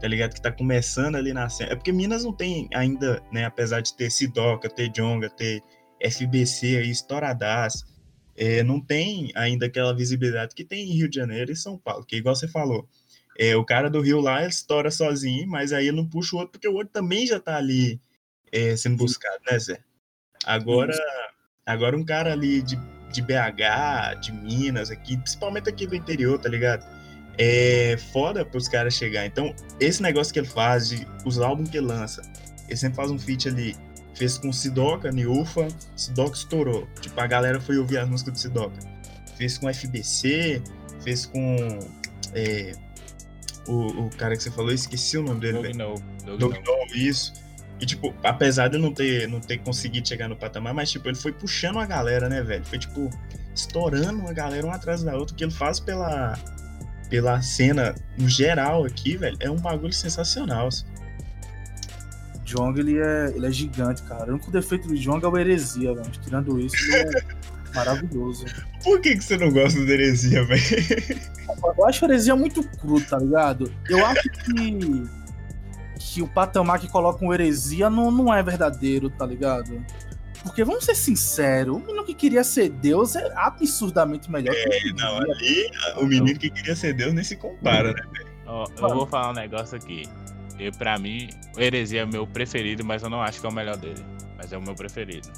[0.00, 0.34] tá ligado?
[0.34, 1.72] Que tá começando ali na cena.
[1.72, 3.46] É porque Minas não tem ainda, né?
[3.46, 5.62] Apesar de ter Sidoca, ter Jonga, ter
[6.00, 7.86] FBC aí, estouradaço.
[8.36, 12.04] É, não tem ainda aquela visibilidade que tem em Rio de Janeiro e São Paulo,
[12.04, 12.88] que igual você falou.
[13.38, 16.52] É, o cara do Rio lá, estoura sozinho, mas aí ele não puxa o outro,
[16.52, 18.00] porque o outro também já tá ali
[18.52, 19.80] é, sendo buscado, né, Zé?
[20.44, 20.94] Agora,
[21.66, 22.76] agora um cara ali de,
[23.12, 26.86] de BH, de Minas, aqui, principalmente aqui do interior, tá ligado?
[27.36, 29.26] É foda pros caras chegar.
[29.26, 32.22] Então, esse negócio que ele faz, de, os álbuns que ele lança,
[32.68, 33.76] ele sempre faz um feat ali.
[34.14, 36.86] Fez com Sidoca, Niufa, Sidoca estourou.
[37.00, 38.78] Tipo, a galera foi ouvir as músicas do Sidoca.
[39.36, 40.62] Fez com FBC,
[41.02, 41.56] fez com
[42.32, 42.72] é,
[43.66, 45.78] o, o cara que você falou, esqueci o nome dele, Doug velho.
[45.78, 46.38] No.
[46.38, 46.86] Doug Doug No.
[46.86, 47.32] No, isso.
[47.80, 51.08] E, tipo, apesar de eu não ter, não ter conseguido chegar no patamar, mas, tipo,
[51.08, 52.64] ele foi puxando a galera, né, velho?
[52.64, 53.10] Foi, tipo,
[53.54, 55.34] estourando uma galera uma atrás da outra.
[55.34, 56.38] O que ele faz pela,
[57.10, 60.68] pela cena no geral aqui, velho, é um bagulho sensacional.
[60.68, 60.84] assim.
[62.44, 64.30] Jong, ele é, ele é gigante, cara.
[64.30, 66.10] O único defeito do Jong é o heresia, velho.
[66.22, 67.22] Tirando isso, ele é
[67.74, 68.44] maravilhoso.
[68.82, 70.62] Por que, que você não gosta do heresia, velho?
[71.76, 73.72] Eu acho o heresia muito cru, tá ligado?
[73.88, 75.04] Eu acho que,
[75.98, 79.84] que o patamar que coloca um heresia não, não é verdadeiro, tá ligado?
[80.42, 84.54] Porque vamos ser sinceros, o menino que queria ser Deus é absurdamente melhor.
[84.54, 88.34] É, não, ali o menino que queria ser Deus nem se compara, né, velho?
[88.46, 90.06] Ó, eu vou falar um negócio aqui.
[90.58, 93.48] Eu, pra mim, o Heresia é o meu preferido, mas eu não acho que é
[93.48, 94.04] o melhor dele.
[94.36, 95.28] Mas é o meu preferido.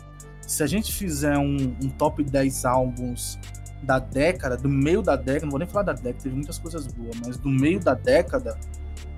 [0.42, 3.38] Se a gente fizer um, um top 10 álbuns
[3.82, 6.86] da década, do meio da década, não vou nem falar da década, teve muitas coisas
[6.86, 8.58] boas, mas do meio da década,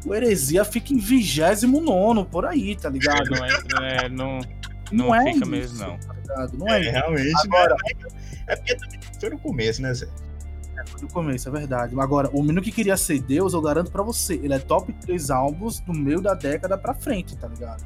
[0.07, 3.31] o Heresia fica em 29 por aí, tá ligado?
[3.31, 4.39] Não, é, não, é, não,
[4.93, 5.99] não, é fica isso, mesmo, não.
[5.99, 6.49] tá?
[6.55, 7.35] Não É, é, realmente.
[7.45, 8.15] Agora- mas
[8.47, 10.09] É porque também foi no começo, né, Zé?
[11.01, 11.95] Do começo, é verdade.
[11.99, 15.31] Agora, o menino que queria ser Deus, eu garanto pra você, ele é top 3
[15.31, 17.85] álbuns do meio da década pra frente, tá ligado?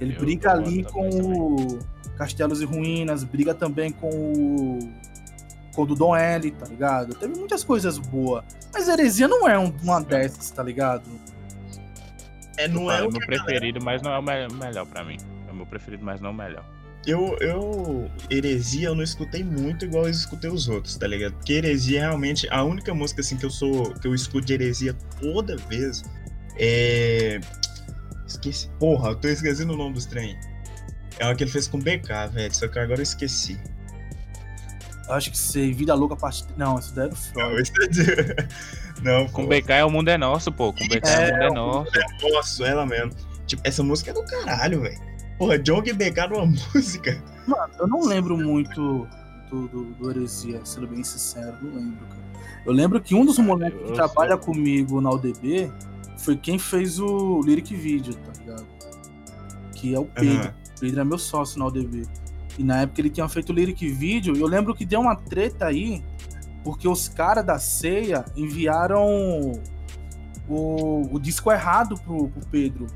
[0.00, 1.78] Ele Eu briga ali com o
[2.16, 4.78] Castelos e Ruínas, briga também com o.
[5.74, 7.14] com o do Don L, tá ligado?
[7.14, 8.44] Teve muitas coisas boas.
[8.72, 11.02] Mas Heresia não é um- uma dessas, tá ligado?
[12.56, 15.04] É, não Eu é falo, o meu preferido, mas não é o me- melhor pra
[15.04, 15.16] mim.
[15.48, 16.64] É o meu preferido, mas não o melhor.
[17.06, 21.34] Eu, eu, Heresia, eu não escutei muito igual eu escutei os outros, tá ligado?
[21.34, 24.94] Porque Heresia, realmente, a única música, assim, que eu sou, que eu escuto de Heresia
[25.20, 26.02] toda vez
[26.58, 27.40] é...
[28.26, 28.68] Esqueci.
[28.80, 30.36] Porra, eu tô esquecendo o nome dos trem.
[31.18, 33.58] É uma que ele fez com BK, velho, só que agora eu esqueci.
[35.06, 36.44] Eu acho que sei, Vida Louca parte.
[36.56, 37.62] Não, isso daí é do Não, Freud.
[37.62, 38.48] esse é
[39.02, 40.72] Não, Com pô, BK é o mundo é nosso, pô.
[40.72, 42.32] Com BK É, é, o mundo é nosso.
[42.32, 43.12] nossa, ela mesmo.
[43.46, 45.00] Tipo, essa música é do caralho, velho.
[45.38, 47.22] Porra, Jong BK numa música.
[47.46, 49.06] Mano, eu não lembro muito
[49.50, 52.26] do, do, do Heresia, sendo bem sincero, não lembro, cara.
[52.64, 55.70] Eu lembro que um dos moleques que trabalha sou- comigo na UDB
[56.18, 58.66] foi quem fez o Lyric Video, tá ligado?
[59.74, 60.48] Que é o Pedro.
[60.76, 62.02] O Pedro é meu sócio na UDB.
[62.58, 65.14] E na época ele tinha feito o Lyric Video, e eu lembro que deu uma
[65.14, 66.02] treta aí,
[66.64, 69.06] porque os caras da ceia enviaram
[70.48, 72.86] o, o disco errado pro, pro Pedro.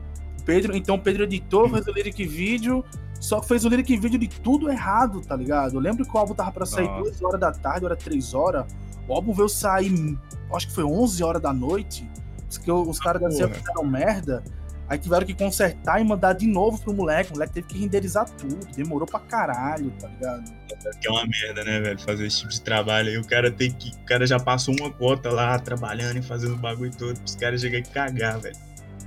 [0.51, 0.77] Pedro.
[0.77, 2.85] Então o Pedro editou, fez o Lyric Video,
[3.21, 5.75] só que fez o Lyric Video de tudo errado, tá ligado?
[5.75, 7.11] Eu lembro que o álbum tava pra sair Nossa.
[7.11, 8.67] 2 horas da tarde, era 3 horas.
[9.07, 10.19] O álbum veio sair,
[10.53, 12.09] acho que foi 11 horas da noite.
[12.49, 13.55] Os, que os caras da Porra.
[13.55, 14.43] fizeram merda.
[14.89, 17.31] Aí tiveram que consertar e mandar de novo pro moleque.
[17.31, 18.59] O moleque teve que renderizar tudo.
[18.75, 20.53] Demorou pra caralho, tá ligado?
[21.01, 22.01] Que é uma merda, né, velho?
[22.01, 23.17] Fazer esse tipo de trabalho aí.
[23.17, 23.91] O cara tem que.
[23.91, 27.21] O cara já passou uma cota lá trabalhando e fazendo o bagulho todo.
[27.25, 28.57] Os caras chegam a cagar, velho.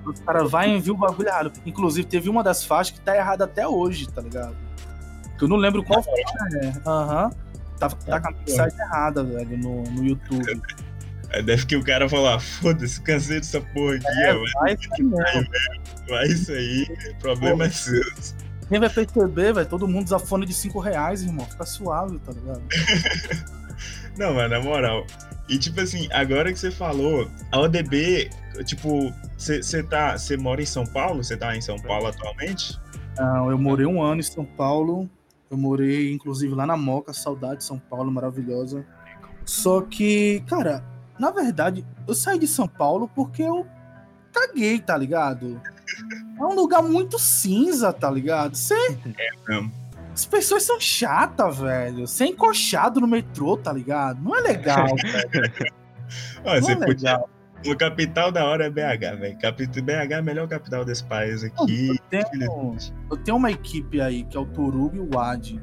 [0.05, 1.51] Os caras vai e envia o bagulho errado.
[1.65, 4.55] Inclusive, teve uma das faixas que tá errada até hoje, tá ligado?
[5.37, 6.73] Que eu não lembro qual faixa é.
[6.85, 7.31] Aham.
[7.79, 10.61] Tá, tá com a mensagem errada, velho, no, no YouTube.
[11.31, 14.89] Aí deve que o cara falar, foda-se, cansei dessa porra aqui, É, ó, vai isso
[14.93, 15.47] aí mesmo.
[16.07, 18.03] vai isso aí, problema é seu.
[18.69, 19.67] Quem vai perceber, velho?
[19.67, 21.45] Todo mundo usa fone de 5 reais, irmão.
[21.45, 22.61] Fica suave, tá ligado?
[24.17, 25.05] Não, mas na moral.
[25.49, 28.29] E tipo assim, agora que você falou, a ODB,
[28.65, 30.17] tipo, você tá.
[30.17, 31.23] Você mora em São Paulo?
[31.23, 32.79] Você tá em São Paulo atualmente?
[33.17, 35.09] Não, eu morei um ano em São Paulo.
[35.51, 38.85] Eu morei, inclusive, lá na Moca, saudade de São Paulo, maravilhosa.
[39.45, 40.83] Só que, cara,
[41.19, 43.67] na verdade, eu saí de São Paulo porque eu
[44.31, 45.61] caguei, tá ligado?
[46.39, 48.55] É um lugar muito cinza, tá ligado?
[48.55, 48.75] Você.
[49.47, 49.71] mesmo.
[50.13, 52.07] As pessoas são chatas, velho.
[52.07, 54.21] Ser encoxado no metrô, tá ligado?
[54.21, 55.73] Não é legal, velho.
[56.45, 56.87] Não você é podia.
[57.11, 57.29] legal.
[57.65, 59.37] O capital da hora é BH, velho.
[59.83, 61.89] BH é a melhor capital desse país aqui.
[61.89, 62.77] Eu tenho,
[63.09, 65.59] eu tenho uma equipe aí, que é o Torugo e o Wad,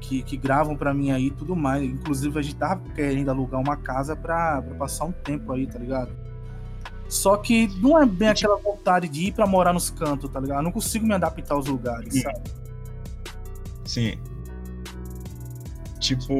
[0.00, 1.84] que, que gravam pra mim aí e tudo mais.
[1.84, 5.78] Inclusive, a gente tava querendo alugar uma casa pra, pra passar um tempo aí, tá
[5.78, 6.10] ligado?
[7.08, 10.58] Só que não é bem aquela vontade de ir pra morar nos cantos, tá ligado?
[10.58, 12.40] Eu não consigo me adaptar aos lugares, sabe?
[13.86, 14.18] Sim.
[16.00, 16.34] Tipo,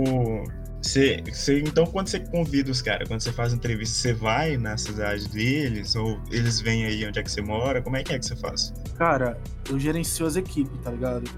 [0.83, 4.77] você, você, então quando você convida os caras, quando você faz entrevista, você vai na
[4.77, 7.83] cidade deles ou eles vêm aí onde é que você mora?
[7.83, 8.73] Como é que é que você faz?
[8.97, 11.29] Cara, eu gerencio as equipes, tá ligado?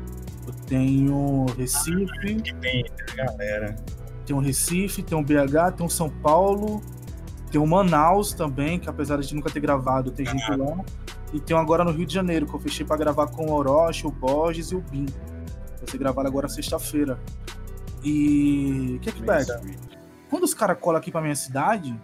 [0.46, 2.84] Eu tenho Recife, Que tem
[3.16, 3.76] galera.
[4.26, 6.82] tem o Recife, tem o BH, tem o São Paulo,
[7.50, 10.84] tem o Manaus também, que apesar de nunca ter gravado, tem gente lá.
[11.32, 13.52] E tem um agora no Rio de Janeiro, que eu fechei pra gravar com o
[13.52, 15.06] Orochi, o Borges e o Bim.
[15.78, 17.18] Vai ser gravado agora sexta-feira.
[18.02, 19.60] E o que é que pega?
[20.30, 21.98] Quando os caras colam aqui pra minha cidade,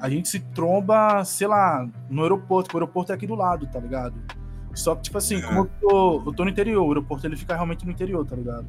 [0.00, 3.78] a gente se tromba, sei lá, no aeroporto, o aeroporto é aqui do lado, tá
[3.78, 4.14] ligado?
[4.72, 7.54] Só que, tipo assim, como eu tô, eu tô no interior, o aeroporto ele fica
[7.54, 8.66] realmente no interior, tá ligado?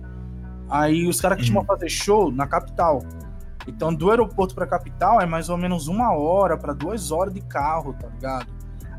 [0.69, 3.03] Aí os caras costumam fazer show na capital.
[3.67, 7.41] Então, do aeroporto pra capital é mais ou menos uma hora pra duas horas de
[7.41, 8.47] carro, tá ligado?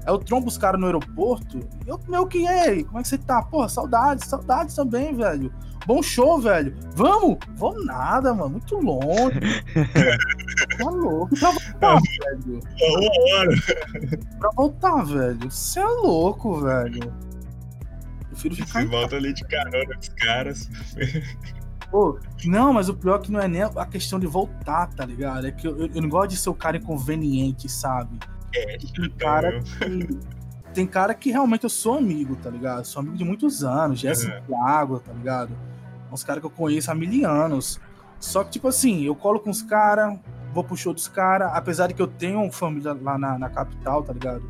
[0.06, 3.08] Aí eu trombo os caras no aeroporto, e eu meio que, ei, como é que
[3.08, 3.42] você tá?
[3.42, 5.52] Porra, saudades, saudades também, velho.
[5.86, 6.74] Bom show, velho.
[6.94, 7.38] Vamos?
[7.56, 8.50] Vamos nada, mano.
[8.50, 9.40] Muito longe.
[10.78, 11.34] tá louco.
[11.38, 12.60] Pra voltar, velho.
[12.80, 13.56] Uma hora.
[14.38, 15.50] Pra voltar, velho.
[15.50, 17.12] Você é louco, velho.
[18.28, 20.70] Prefiro ficar Você volta ali de carona com os caras.
[21.90, 25.04] Pô, não, mas o pior é que não é nem a questão de voltar, tá
[25.04, 25.46] ligado?
[25.46, 28.18] É que eu- eu não gosto de ser o cara inconveniente, sabe?
[28.54, 30.18] É, Tem cara que.
[30.74, 32.86] Tem cara que realmente eu sou amigo, tá ligado?
[32.86, 34.40] Sou amigo de muitos anos, Jesse Uhum.
[34.46, 35.50] Thiago, tá ligado?
[36.10, 37.78] Uns caras que eu conheço há mil anos.
[38.18, 40.18] Só que, tipo assim, eu colo com os caras,
[40.52, 44.02] vou pro show dos caras, apesar de que eu tenho família lá na, na capital,
[44.02, 44.42] tá ligado?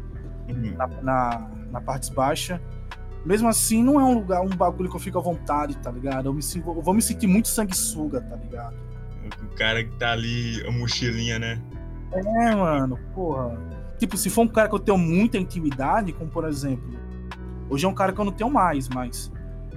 [0.48, 0.74] Uhum.
[0.76, 2.60] Na, na, na parte baixa.
[3.24, 6.26] Mesmo assim, não é um lugar, um bagulho que eu fico à vontade, tá ligado?
[6.26, 8.76] Eu, me, eu vou me sentir muito sanguessuga, tá ligado?
[9.42, 11.60] O cara que tá ali, a mochilinha, né?
[12.12, 13.58] É, mano, porra.
[14.02, 16.90] Tipo, se for um cara que eu tenho muita intimidade, como por exemplo,
[17.70, 19.30] hoje é um cara que eu não tenho mais, mas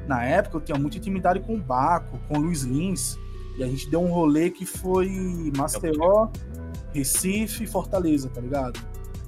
[0.07, 3.19] na época eu tinha muita intimidade com o Baco, com o Luiz Lins,
[3.55, 6.29] e a gente deu um rolê que foi Maceió,
[6.91, 8.79] Recife Fortaleza, tá ligado?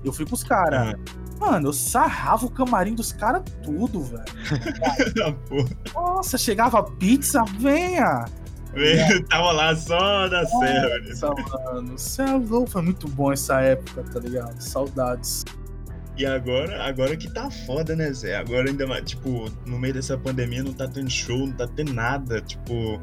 [0.04, 0.96] Eu fui com os caras.
[1.40, 4.26] Mano, eu sarrava o camarim dos caras tudo, velho.
[5.48, 5.70] Porra.
[5.94, 8.26] Nossa, chegava pizza, venha!
[9.30, 11.14] Tava lá só na serra, né?
[11.22, 14.60] Mano, é louco, foi muito bom essa época, tá ligado?
[14.62, 15.44] Saudades.
[16.18, 18.36] E agora, agora que tá foda, né, Zé?
[18.36, 21.94] Agora ainda mais, tipo, no meio dessa pandemia não tá tendo show, não tá tendo
[21.94, 22.42] nada.
[22.42, 23.00] Tipo,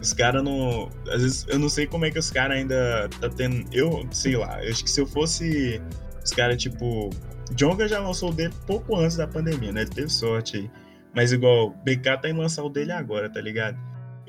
[0.00, 0.88] os caras não.
[1.08, 3.66] Às vezes eu não sei como é que os caras ainda tá tendo.
[3.72, 5.82] Eu, sei lá, eu acho que se eu fosse.
[6.24, 7.10] Os caras, tipo.
[7.56, 9.82] Jonga já lançou o dele pouco antes da pandemia, né?
[9.82, 10.70] Ele teve sorte aí.
[11.14, 13.76] Mas igual, BK tá em lançar o dele agora, tá ligado?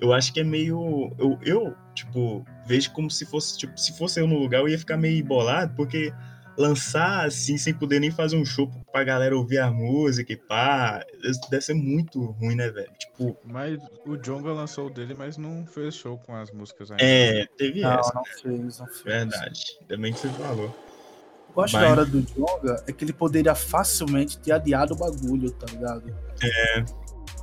[0.03, 1.13] Eu acho que é meio.
[1.17, 4.77] Eu, eu, tipo, vejo como se fosse, tipo, se fosse eu no lugar, eu ia
[4.77, 6.13] ficar meio bolado, porque
[6.57, 11.01] lançar assim, sem poder nem fazer um show pra galera ouvir a música e pá,
[11.23, 12.91] isso deve ser muito ruim, né, velho?
[12.99, 17.01] Tipo, Mas o Jonga lançou o dele, mas não fez show com as músicas ainda.
[17.01, 19.01] é, teve Não, essa, não fez, não fez.
[19.03, 19.61] verdade.
[19.87, 20.65] Também que você falou.
[20.65, 24.97] Eu gosto Mas- da hora do Jonga é que ele poderia facilmente ter adiado o
[24.97, 26.13] bagulho, tá ligado?
[26.43, 26.83] É.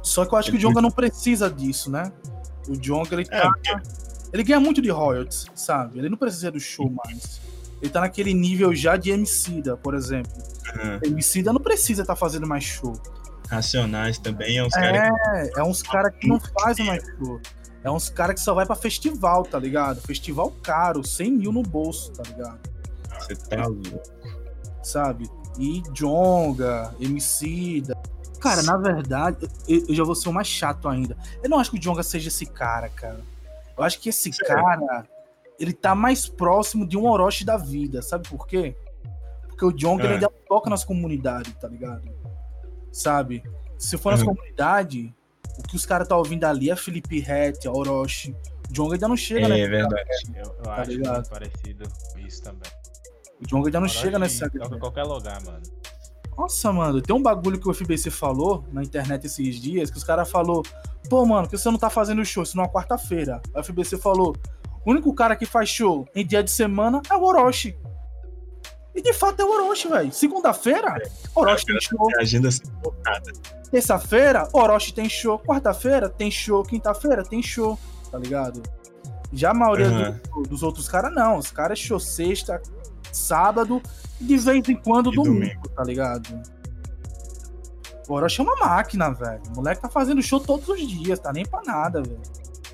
[0.03, 2.13] Só que eu acho que o Jonga não precisa disso, né?
[2.71, 3.49] O Jonga, ele É, tá.
[3.51, 3.77] porque-
[4.33, 5.99] Ele ganha muito de royalties, sabe?
[5.99, 7.41] Ele não precisa do show mais.
[7.83, 10.31] Ele tá naquele nível já de Emicida, por exemplo.
[10.73, 11.01] aham.
[11.03, 12.93] Emicida não precisa estar fazendo mais show.
[13.49, 17.41] Racionais também é uns caras É, é uns caras que não fazem mais show.
[17.83, 20.01] É uns caras que só vai pra festival, tá ligado?
[20.03, 22.61] Festival caro, 100 mil no bolso, tá ligado?
[22.61, 24.01] que você tá louco.
[24.83, 25.29] sabe?
[25.59, 27.97] E Jonga, Emicida.
[28.41, 31.17] Cara, na verdade, eu, eu já vou ser o mais chato ainda.
[31.43, 33.21] Eu não acho que o Jonga seja esse cara, cara.
[33.77, 34.55] Eu acho que esse Sério?
[34.65, 35.07] cara,
[35.59, 38.03] ele tá mais próximo de um Orochi da vida.
[38.03, 38.75] Sabe por quê?
[39.49, 40.15] Porque o Jonga ele É.
[40.17, 42.03] ainda toca nas comunidades, tá ligado?
[42.93, 43.43] Sabe?
[43.79, 44.35] Se for nas Uhum.
[44.35, 45.11] comunidades,
[45.59, 48.35] o que os caras tá ouvindo ali é Felipe Rett, é Orochi.
[48.69, 49.67] O Jonga ainda não chega, É né?
[49.67, 50.05] verdade.
[50.35, 51.15] Eu, eu Tá acho ligado?
[51.15, 51.85] muito parecido
[52.27, 52.71] isso também.
[53.43, 54.51] O Jonga ainda não chega Orochi nessa.
[54.51, 55.63] toca em qualquer lugar, mano.
[56.41, 60.05] Nossa, mano, tem um bagulho que o FBC falou na internet esses dias, que os
[60.05, 60.63] caras falou,
[61.09, 62.43] pô, mano, por que você não tá fazendo show?
[62.43, 63.43] Isso numa quarta-feira.
[63.55, 64.35] O FBC falou,
[64.85, 67.77] o único cara que faz show em dia de semana é o Orochi.
[68.95, 70.11] E de fato é o Orochi, velho.
[70.13, 70.95] Segunda-feira,
[71.35, 72.09] Orochi tem show.
[72.17, 72.49] A agenda
[72.83, 73.33] botada.
[73.71, 75.39] Terça-feira, Orochi tem show.
[75.39, 76.63] Quarta-feira, tem show.
[76.63, 77.79] Quinta-feira, tem show.
[78.11, 78.63] Tá ligado?
[79.33, 80.21] Já a maioria Aham.
[80.35, 81.37] do- dos outros caras, não.
[81.37, 82.61] Os caras é show sexta,
[83.13, 83.83] sábado
[84.21, 85.69] e de vez em quando domingo, domingo.
[85.71, 86.43] tá ligado?
[88.09, 89.41] O Orochi é uma máquina, velho.
[89.51, 92.21] O moleque tá fazendo show todos os dias, tá nem pra nada, velho.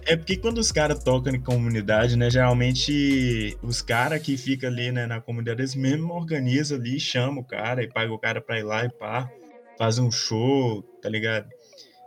[0.08, 2.30] É porque quando os caras tocam em comunidade, né?
[2.30, 7.44] Geralmente os caras que ficam ali, né, na comunidade, eles mesmo organizam ali, chamam o
[7.44, 9.28] cara e pagam o cara pra ir lá e pá,
[9.76, 11.48] fazem um show, tá ligado?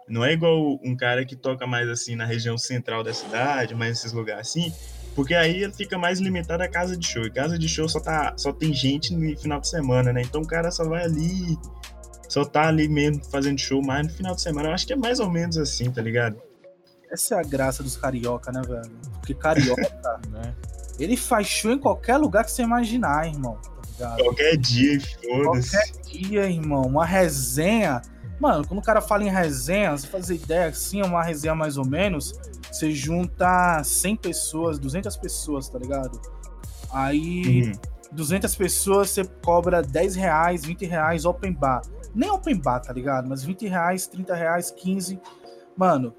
[0.08, 3.91] Não é igual um cara que toca mais assim na região central da cidade, mais
[3.91, 4.74] nesses lugares assim,
[5.20, 7.26] porque aí ele fica mais limitado a casa de show.
[7.26, 10.22] E casa de show só, tá, só tem gente no final de semana, né?
[10.22, 11.58] Então o cara só vai ali,
[12.30, 14.70] só tá ali mesmo fazendo show mais no final de semana.
[14.70, 16.42] Eu acho que é mais ou menos assim, tá ligado?
[17.12, 18.90] Essa é a graça dos carioca, né, velho?
[19.16, 19.82] Porque carioca,
[20.32, 20.56] Né?
[20.98, 23.58] ele faz show em qualquer lugar que você imaginar, irmão.
[23.62, 24.24] Tá ligado?
[24.24, 25.72] Qualquer dia, foda-se.
[25.72, 28.02] Qualquer dia, irmão, uma resenha.
[28.40, 31.86] Mano, quando o cara fala em resenha, você fazer ideia assim, uma resenha mais ou
[31.86, 32.40] menos,
[32.72, 36.20] você junta 100 pessoas, 200 pessoas, tá ligado?
[36.92, 37.72] Aí, Uhum.
[38.12, 41.82] 200 pessoas, você cobra 10 reais, 20 reais open bar.
[42.16, 43.28] Nem open bar, tá ligado?
[43.30, 45.20] Mas 20 reais, 30 reais, 15.
[45.76, 46.14] Mano,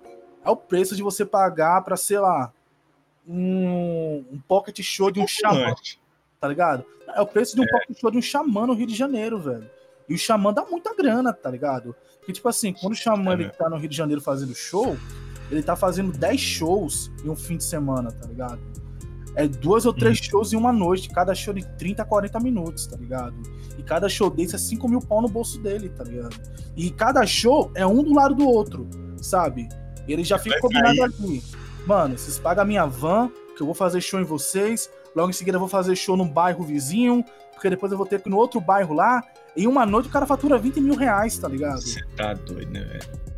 [0.44, 2.52] é o preço de você pagar pra, sei lá,
[3.26, 5.74] um, um pocket show de um xamã
[6.40, 6.84] tá ligado?
[7.14, 9.68] É o preço de um pocket show de um xamã no Rio de Janeiro, velho.
[10.10, 11.94] E o Xamã dá muita grana, tá ligado?
[12.18, 14.96] Porque, tipo assim, quando o Xamã ele tá no Rio de Janeiro fazendo show,
[15.48, 18.60] ele tá fazendo 10 shows em um fim de semana, tá ligado?
[19.36, 22.86] É duas ou três shows em uma noite, cada show de 30 a 40 minutos,
[22.88, 23.36] tá ligado?
[23.78, 26.36] E cada show desse é 5 mil pau no bolso dele, tá ligado?
[26.76, 28.88] E cada show é um do lado do outro,
[29.22, 29.68] sabe?
[30.08, 31.40] Ele já fica combinado ali.
[31.86, 34.90] Mano, vocês pagam a minha van, que eu vou fazer show em vocês.
[35.14, 38.20] Logo em seguida eu vou fazer show num bairro vizinho, porque depois eu vou ter
[38.20, 39.22] que ir no outro bairro lá.
[39.56, 41.80] Em uma noite o cara fatura 20 mil reais, tá ligado?
[41.80, 43.30] Você tá doido, né, velho?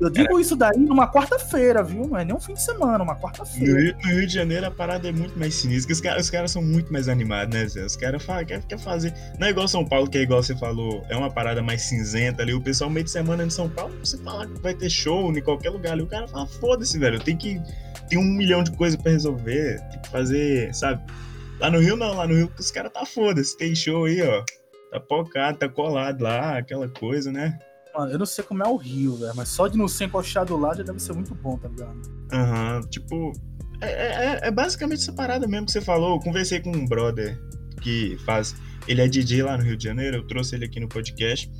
[0.00, 2.06] Eu digo isso daí numa quarta-feira, viu?
[2.06, 3.80] Não é nem um fim de semana, uma No quarta-feira.
[3.80, 5.92] Rio, no Rio de Janeiro a parada é muito mais sinistra.
[5.92, 7.84] Os caras, os caras são muito mais animados, né, Zé?
[7.84, 9.14] Os caras falam, quer, quer fazer.
[9.38, 12.42] Não é igual São Paulo, que é igual você falou, é uma parada mais cinzenta
[12.42, 12.52] ali.
[12.52, 15.42] O pessoal, meio de semana em São Paulo, você fala que vai ter show em
[15.42, 16.02] qualquer lugar ali.
[16.02, 17.60] O cara fala, foda-se, velho, eu tenho que.
[18.08, 19.80] Tem um milhão de coisas pra resolver.
[19.90, 21.02] Tem que fazer, sabe?
[21.58, 22.14] Lá no Rio, não.
[22.14, 23.56] Lá no Rio, os caras tá foda-se.
[23.56, 24.44] Tem show aí, ó.
[24.96, 27.58] Tá pocado, tá colado lá, aquela coisa, né?
[27.94, 30.56] Mano, eu não sei como é o Rio, velho, mas só de não ser encoxado
[30.56, 32.00] lá já deve ser muito bom, tá ligado?
[32.32, 33.32] Aham, tipo.
[33.82, 36.14] É, é- é basicamente essa parada mesmo que você falou.
[36.16, 37.38] Eu conversei com um brother
[37.82, 38.54] que faz.
[38.88, 41.50] Ele é DJ lá no Rio de Janeiro, eu trouxe ele aqui no podcast.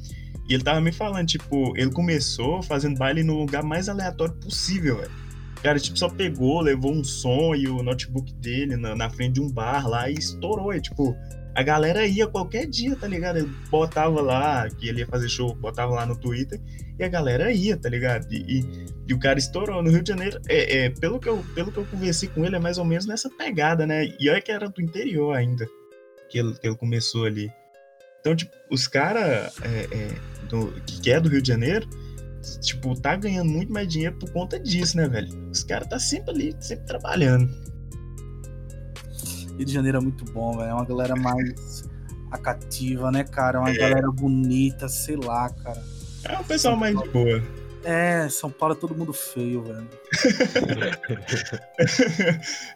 [0.48, 4.96] E ele tava me falando, tipo, ele começou fazendo baile no lugar mais aleatório possível,
[4.98, 5.10] velho.
[5.58, 9.34] O cara, tipo, só pegou, levou um som e o notebook dele na, na frente
[9.34, 10.72] de um bar lá e estourou.
[10.72, 11.14] E, tipo,
[11.56, 13.38] a galera ia qualquer dia, tá ligado?
[13.38, 16.60] Ele botava lá, que ele ia fazer show, botava lá no Twitter,
[16.98, 18.30] e a galera ia, tá ligado?
[18.30, 19.82] E, e, e o cara estourou.
[19.82, 22.56] No Rio de Janeiro, é, é, pelo, que eu, pelo que eu conversei com ele,
[22.56, 24.06] é mais ou menos nessa pegada, né?
[24.20, 25.66] E olha que era do interior ainda,
[26.28, 27.50] que ele, que ele começou ali.
[28.20, 30.08] Então, tipo, os caras é, é,
[31.00, 31.88] que é do Rio de Janeiro,
[32.60, 35.50] tipo, tá ganhando muito mais dinheiro por conta disso, né, velho?
[35.50, 37.48] Os caras tá sempre ali, sempre trabalhando.
[39.56, 40.70] Rio de Janeiro é muito bom, velho.
[40.70, 41.84] É uma galera mais
[42.30, 43.58] acativa, né, cara?
[43.58, 45.82] É uma galera bonita, sei lá, cara.
[46.24, 47.42] É um pessoal mais de boa.
[47.84, 49.86] É, São Paulo é todo mundo feio, velho.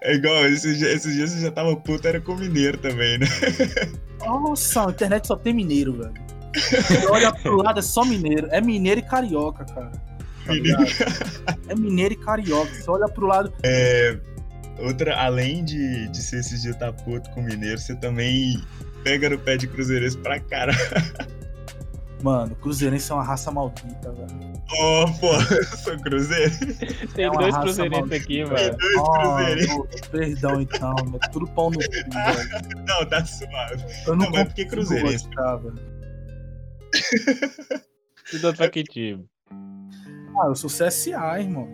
[0.03, 3.27] é igual, esses, dias- esses dias você já tava puto, era com mineiro também, né?
[4.21, 6.15] Nossa, a internet só tem mineiro, velho.
[6.55, 8.49] Você olha pro lado, é só mineiro.
[8.51, 9.91] É mineiro e carioca, cara.
[9.91, 10.01] Tá?
[11.69, 12.73] É mineiro e carioca.
[12.73, 13.53] Você olha pro lado.
[13.63, 14.19] É,
[14.83, 18.63] outra, além de, de ser esses dias tá puto com mineiro, você também
[19.05, 20.73] pega no pé de cruzeirense pra cara.
[22.23, 24.53] Mano, cruzeirense é uma raça maldita, velho.
[24.79, 26.53] Ó, pô, eu sou cruzeiro.
[27.15, 28.77] Tem É dois cruzeirenses aqui, Tem mano.
[28.77, 30.01] dois Oh, cruzeirenses.
[30.11, 31.19] perdão, então, meu.
[31.33, 32.85] Tudo pau no cu, velho.
[32.87, 33.83] Não, tá suave.
[34.07, 35.25] Eu não, Não, mas por que consigo cruzeirense?
[35.29, 35.81] gostar, velho.
[38.31, 39.25] Tudo pra que time?
[39.51, 41.69] Ah, eu sou CSA, irmão.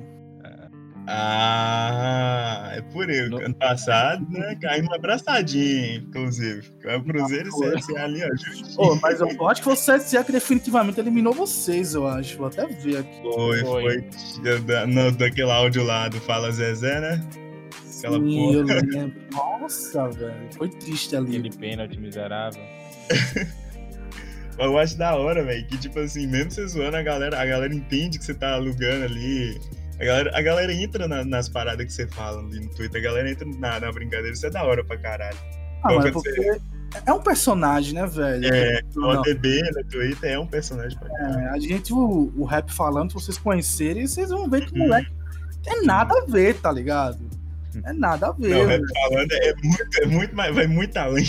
[1.08, 3.30] Ah, é por eu.
[3.30, 6.62] No- Ano passado, né, caímos abraçadinho, inclusive.
[6.96, 7.74] O Cruzeiro e foi.
[7.76, 8.82] CSA ali, ó.
[8.82, 12.36] Ô, mas eu, acho que foi o CSA que definitivamente eliminou vocês, eu acho.
[12.38, 13.22] Vou até ver aqui.
[13.22, 13.82] Foi, Foi.
[14.42, 14.60] foi.
[14.60, 17.24] Da, no- daquele áudio lá do Fala Zezé, né?
[17.98, 18.64] Aquela Sim,
[19.32, 19.58] porra.
[19.60, 20.48] Nossa, velho.
[20.56, 21.28] Foi triste ali.
[21.38, 22.62] Aquele pênalti miserável.
[24.58, 27.74] Eu acho da hora, velho, que tipo assim, mesmo você zoando, a galera, a galera
[27.74, 29.54] entende que você tá alugando ali.
[30.00, 33.04] A galera, a galera entra na- nas paradas que você fala ali no Twitter, a
[33.04, 35.36] galera entra na, na brincadeira, isso é da hora pra caralho.
[35.82, 36.60] Ah, Qual mas é que porque
[37.06, 38.54] é um personagem, né, velho?
[38.54, 39.08] É, o Não.
[39.20, 41.38] ODB no Twitter é um personagem pra caralho.
[41.40, 44.76] É, a gente, o, o rap falando, se vocês conhecerem, vocês vão ver que o
[44.82, 44.88] Uhum.
[44.88, 45.10] moleque
[45.62, 47.18] tem nada a ver, tá ligado?
[47.84, 48.48] É nada a ver.
[48.50, 51.24] Não, o rap falando é muito, é muito mais, vai muito além.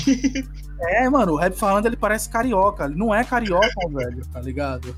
[0.79, 2.85] É, mano, o rap falando ele parece carioca.
[2.85, 4.95] Ele não é carioca, velho, tá ligado?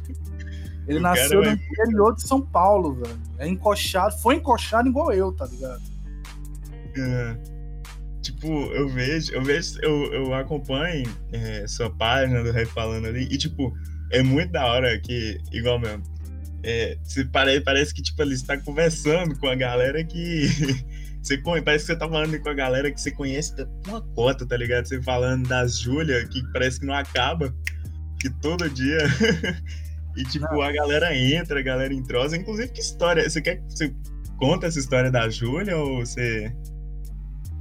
[0.89, 3.19] Ele O nasceu no interior de São Paulo, velho.
[3.37, 5.81] É encoxado, foi encoxado igual eu, tá ligado?
[6.97, 7.37] É.
[8.21, 13.23] Tipo, eu vejo, eu vejo, eu, eu acompanho é, sua página do Rap Falando ali,
[13.31, 13.73] e tipo,
[14.11, 16.03] é muito da hora que, igual mesmo,
[16.63, 20.47] é, você pare, parece que tipo, ali você tá conversando com a galera que.
[21.21, 24.01] Você, conhe- parece que você tá falando com a galera que você conhece da- uma
[24.01, 24.85] cota, tá ligado?
[24.85, 27.53] Você falando das Júlia, que parece que não acaba,
[28.21, 28.99] que todo dia.
[30.19, 32.35] e tipo, a galera entra, a galera entrosa.
[32.37, 33.27] Inclusive, que história?
[33.29, 33.93] Você quer que você
[34.37, 36.51] conta essa história da Júlia ou você.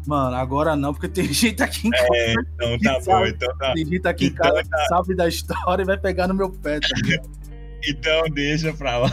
[0.07, 3.75] Mano, agora não, porque tem gente aqui em casa, É, então tá bom, então tá.
[3.75, 6.51] tem gente aqui em então casa que sabe da história e vai pegar no meu
[6.51, 6.89] pé, tá?
[7.87, 9.09] Então deixa pra lá.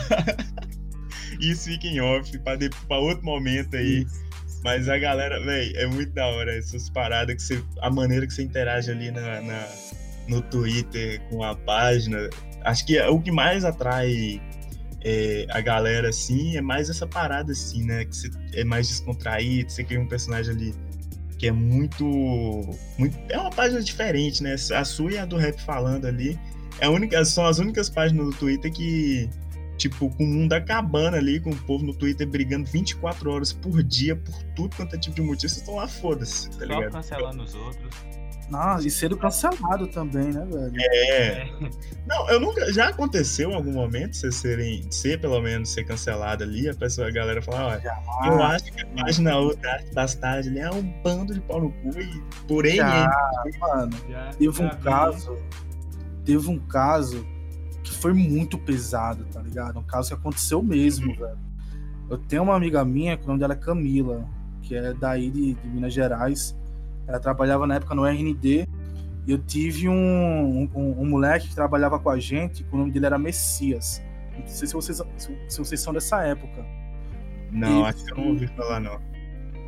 [1.40, 4.04] Isso fica em off pra, de- pra outro momento aí.
[4.64, 7.62] Mas a galera, véi, é muito da hora essas paradas que você.
[7.80, 9.68] A maneira que você interage ali na, na-
[10.28, 12.28] no Twitter com a página.
[12.66, 14.42] Acho que é o que mais atrai
[15.02, 18.04] é, a galera, assim, é mais essa parada, assim, né?
[18.04, 20.74] Que você é mais descontraído, você cria um personagem ali
[21.38, 22.04] que é muito,
[22.98, 23.16] muito.
[23.28, 24.54] É uma página diferente, né?
[24.74, 26.38] A sua e a do rap falando ali.
[26.80, 29.30] É única, são as únicas páginas do Twitter que,
[29.76, 33.82] tipo, com o mundo acabando ali, com o povo no Twitter brigando 24 horas por
[33.82, 36.92] dia por tudo quanto é tipo de motivo, vocês estão lá, foda-se, tá Só ligado?
[36.92, 38.16] cancelando os outros.
[38.48, 40.72] Não, e sendo cancelado também, né, velho?
[40.78, 41.50] É.
[42.06, 42.72] Não, eu nunca.
[42.72, 44.86] Já aconteceu em algum momento vocês serem.
[44.90, 48.82] Ser pelo menos ser cancelado ali, a pessoa, a galera falar, olha, eu acho que
[48.82, 52.76] a página outra arte bastard ali é um bando de pau no cu e porém
[52.76, 53.10] já,
[53.58, 53.96] mano.
[54.08, 55.38] Já, Teve um caso.
[56.24, 57.26] Teve um caso
[57.86, 59.78] que foi muito pesado, tá ligado?
[59.78, 61.38] Um caso que aconteceu mesmo, velho.
[62.10, 64.28] Eu tenho uma amiga minha, que o nome dela é Camila,
[64.62, 66.56] que é daí de, de Minas Gerais.
[67.06, 68.66] Ela trabalhava na época no RND.
[69.26, 72.90] E eu tive um, um, um moleque que trabalhava com a gente, que o nome
[72.90, 74.02] dele era Messias.
[74.38, 76.64] Não sei se vocês, se, se vocês são dessa época.
[77.50, 78.98] Não, E- acho que eu não ouvi falar, não.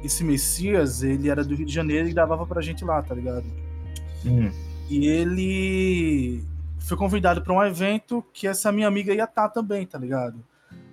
[0.04, 3.44] Esse Messias, ele era do Rio de Janeiro e gravava pra gente lá, tá ligado?
[4.24, 4.50] Hum.
[4.88, 6.44] E ele
[6.78, 10.42] foi convidado para um evento que essa minha amiga ia estar também, tá ligado?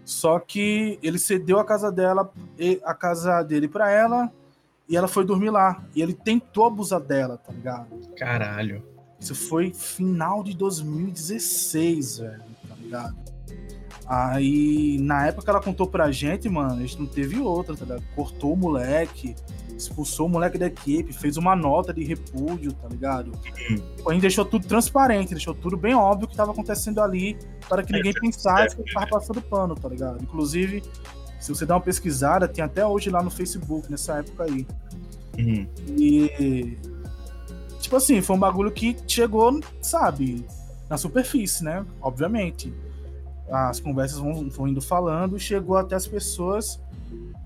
[0.04, 2.32] Só que ele cedeu a casa dela,
[2.84, 4.32] a casa dele para ela,
[4.88, 5.84] e ela foi dormir lá.
[5.96, 7.88] E ele tentou abusar dela, tá ligado?
[8.16, 8.84] Caralho.
[9.20, 13.16] Isso foi final de 2016, velho, tá ligado?
[14.08, 17.86] Aí, na época que ela contou pra gente, mano, a gente não teve outra, tá
[17.86, 18.04] ligado?
[18.16, 19.36] Cortou o moleque,
[19.78, 23.32] expulsou o moleque da equipe, fez uma nota de repúdio, tá ligado?
[23.70, 23.82] Hum.
[24.08, 27.84] A gente deixou tudo transparente, deixou tudo bem óbvio o que tava acontecendo ali, para
[27.84, 30.22] que ninguém pensasse que ele tava passando pano, tá ligado?
[30.22, 30.84] Inclusive,
[31.40, 34.66] se você der uma pesquisada, tem até hoje lá no Facebook, nessa época aí.
[35.38, 35.68] Hum.
[35.98, 36.78] E.
[37.80, 40.46] Tipo assim, foi um bagulho que chegou, sabe,
[40.90, 41.86] na superfície, né?
[42.02, 42.74] Obviamente.
[43.48, 46.82] As conversas vão, vão indo falando, chegou até as pessoas.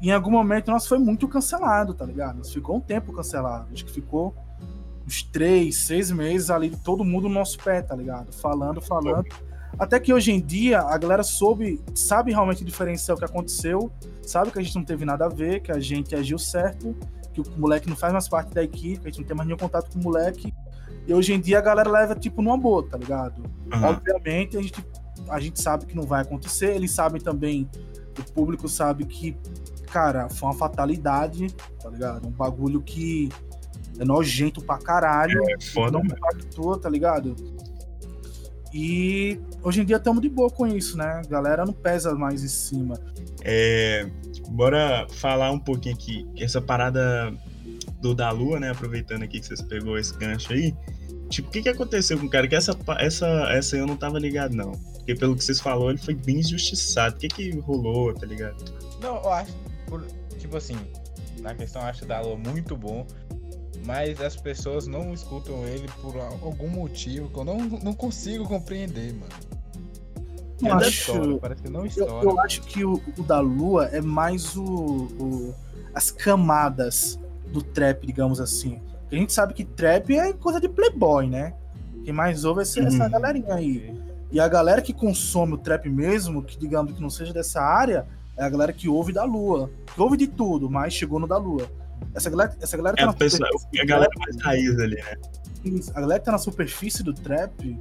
[0.02, 2.38] Em algum momento nós foi muito cancelado, tá ligado?
[2.38, 3.68] Nós ficou um tempo cancelado.
[3.74, 4.34] Acho que ficou
[5.06, 8.32] uns três, seis meses ali, todo mundo no nosso pé, tá ligado?
[8.34, 9.28] Falando, falando.
[9.78, 13.92] Até que hoje em dia a galera soube, sabe realmente diferenciar o que aconteceu,
[14.22, 16.96] sabe que a gente não teve nada a ver, que a gente agiu certo,
[17.34, 19.48] que o moleque não faz mais parte da equipe, que a gente não tem mais
[19.48, 20.54] nenhum contato com o moleque.
[21.08, 23.44] E hoje em dia a galera leva tipo numa boa, tá ligado?
[23.72, 23.90] Aham.
[23.90, 24.86] Obviamente a gente,
[25.30, 27.70] a gente sabe que não vai acontecer, eles sabem também,
[28.18, 29.38] o público sabe que,
[29.92, 31.48] cara, foi uma fatalidade,
[31.82, 32.28] tá ligado?
[32.28, 33.30] Um bagulho que
[34.00, 37.36] é nojento pra caralho É foda, não impactou, tá ligado?
[38.74, 41.22] E hoje em dia estamos de boa com isso, né?
[41.26, 43.00] A galera não pesa mais em cima.
[43.42, 44.08] É,
[44.50, 46.28] bora falar um pouquinho aqui.
[46.38, 47.34] Essa parada
[48.00, 48.70] do da Lua, né?
[48.70, 50.76] Aproveitando aqui que vocês pegou esse gancho aí.
[51.30, 52.48] Tipo, o que, que aconteceu com o cara?
[52.48, 54.72] Que essa, essa, essa eu não tava ligado, não.
[54.72, 57.16] Porque pelo que vocês falaram, ele foi bem injustiçado.
[57.16, 58.56] O que que rolou, tá ligado?
[59.02, 59.54] Não, eu acho.
[59.90, 60.06] Por-
[60.38, 60.78] tipo assim,
[61.40, 63.06] na questão eu acho da Lua muito bom.
[63.86, 68.46] Mas as pessoas não escutam ele por al- algum motivo que eu não, não consigo
[68.46, 69.32] compreender, mano.
[70.62, 74.02] Eu acho- estoura, parece que não Eu, eu acho que o, o da Lua é
[74.02, 75.56] mais o, o-
[75.94, 77.18] as camadas
[77.54, 78.82] do trap, digamos assim.
[79.12, 81.54] A gente sabe que trap é coisa de playboy, né?
[82.04, 83.10] Quem mais ouve é essa, essa Uhum.
[83.10, 83.98] galerinha aí.
[84.32, 88.06] E a galera que consome o trap mesmo, que digamos que não seja dessa área,
[88.40, 89.70] é a galera que ouve da Lua.
[89.94, 91.70] Que ouve de tudo, mas chegou no da Lua.
[92.16, 94.80] Essa galera, essa galera É tá a, na pessoa, superfície a galera trap, mais raiz
[94.80, 95.18] ali, né?
[95.94, 97.78] A galera que tá na superfície do trap,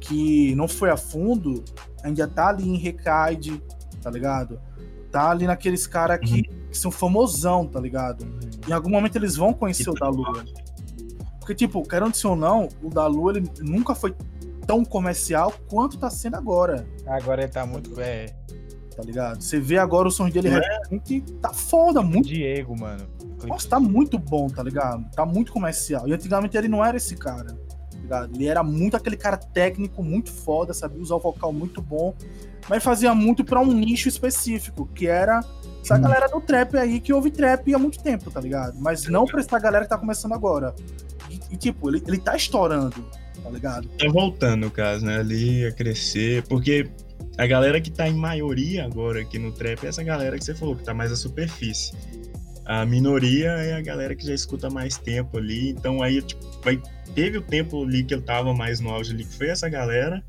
[0.00, 1.62] que não foi a fundo,
[2.02, 3.62] ainda tá ali em Recaide,
[4.00, 4.58] tá ligado?
[5.12, 8.26] Tá ali naqueles caras que, que são famosão, tá ligado?
[8.66, 10.44] Em algum momento eles vão conhecer o da Lua.
[11.38, 14.14] Porque, tipo, querendo ou não, o da Lua ele nunca foi
[14.66, 18.00] tão comercial quanto tá sendo agora, Agora ele tá muito.
[18.00, 18.26] É.
[19.00, 19.42] tá ligado?
[19.42, 22.28] Você vê agora o som dele Não recente, tá foda, muito.
[22.28, 23.06] Diego, mano.
[23.46, 25.04] Nossa, tá muito bom, tá ligado?
[25.12, 26.06] Tá muito comercial.
[26.06, 28.34] E antigamente ele não era esse cara, tá ligado?
[28.34, 32.14] Ele era muito aquele cara técnico, muito foda, sabia usar o vocal muito bom,
[32.68, 35.40] mas fazia muito pra um nicho específico, que era
[35.82, 36.02] essa Hum.
[36.02, 38.78] galera do trap aí que ouve trap há muito tempo, tá ligado?
[38.78, 40.74] Mas não pra essa galera que tá começando agora.
[41.30, 43.02] E, e, tipo, ele, ele tá estourando,
[43.42, 43.88] tá ligado?
[43.88, 45.18] Tá voltando, no caso, né?
[45.20, 46.42] Ali a crescer.
[46.48, 46.90] Porque
[47.40, 50.54] a galera que tá em maioria agora aqui no trap é essa galera que você
[50.54, 51.94] falou, que tá mais à superfície.
[52.66, 55.70] A minoria é a galera que já escuta mais tempo ali.
[55.70, 56.78] Então aí, tipo, vai,
[57.14, 60.22] teve o tempo ali que eu tava mais no auge ali, que foi essa galera.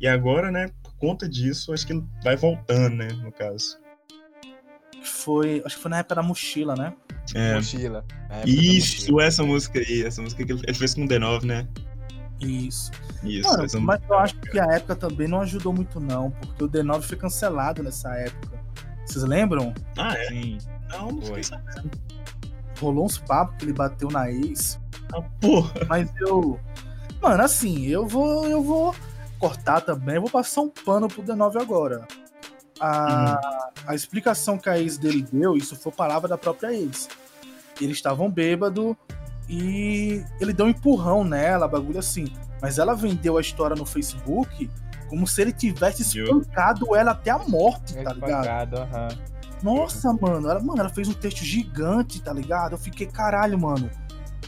[0.00, 3.78] E agora, né, por conta disso, acho que ele vai voltando, né, no caso.
[5.04, 6.92] Foi, acho que foi na época da mochila, né?
[7.32, 8.04] É, Mochila.
[8.44, 9.24] Isso, mochila.
[9.24, 11.68] essa música aí, essa música que ele, ele fez com o D9, né?
[12.40, 12.90] Isso.
[13.22, 16.68] Isso, Mano, mas eu acho que a época também não ajudou muito, não, porque o
[16.68, 18.58] D9 foi cancelado nessa época.
[19.04, 19.74] Vocês lembram?
[19.98, 20.28] Ah, é?
[20.28, 20.58] Sim.
[20.88, 21.40] Não, não Foi.
[22.80, 24.80] Rolou uns papos que ele bateu na ex.
[25.12, 25.72] Ah, porra.
[25.88, 26.58] Mas eu.
[27.20, 28.46] Mano, assim, eu vou.
[28.46, 28.94] Eu vou
[29.40, 32.06] cortar também, eu vou passar um pano pro D9 agora.
[32.78, 33.84] A, uhum.
[33.86, 37.08] a explicação que a ex dele deu, isso foi palavra da própria ex.
[37.80, 38.96] Eles estavam bêbado
[39.50, 42.26] e ele deu um empurrão nela, bagulho assim.
[42.62, 44.70] Mas ela vendeu a história no Facebook
[45.08, 48.76] como se ele tivesse espancado ela até a morte, tá ligado?
[48.76, 49.08] Uhum.
[49.62, 52.72] Nossa, mano ela, mano, ela fez um texto gigante, tá ligado?
[52.72, 53.90] Eu fiquei, caralho, mano.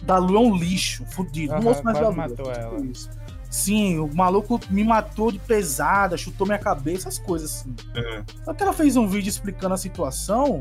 [0.05, 1.55] Da Lu é um lixo, fudido.
[1.55, 2.16] Uhum, não ouço mais da Lu.
[2.16, 2.80] matou ela.
[2.86, 3.11] Isso.
[3.50, 7.74] Sim, o maluco me matou de pesada, chutou minha cabeça, as coisas assim.
[7.96, 8.24] Uhum.
[8.44, 10.61] Só que ela fez um vídeo explicando a situação.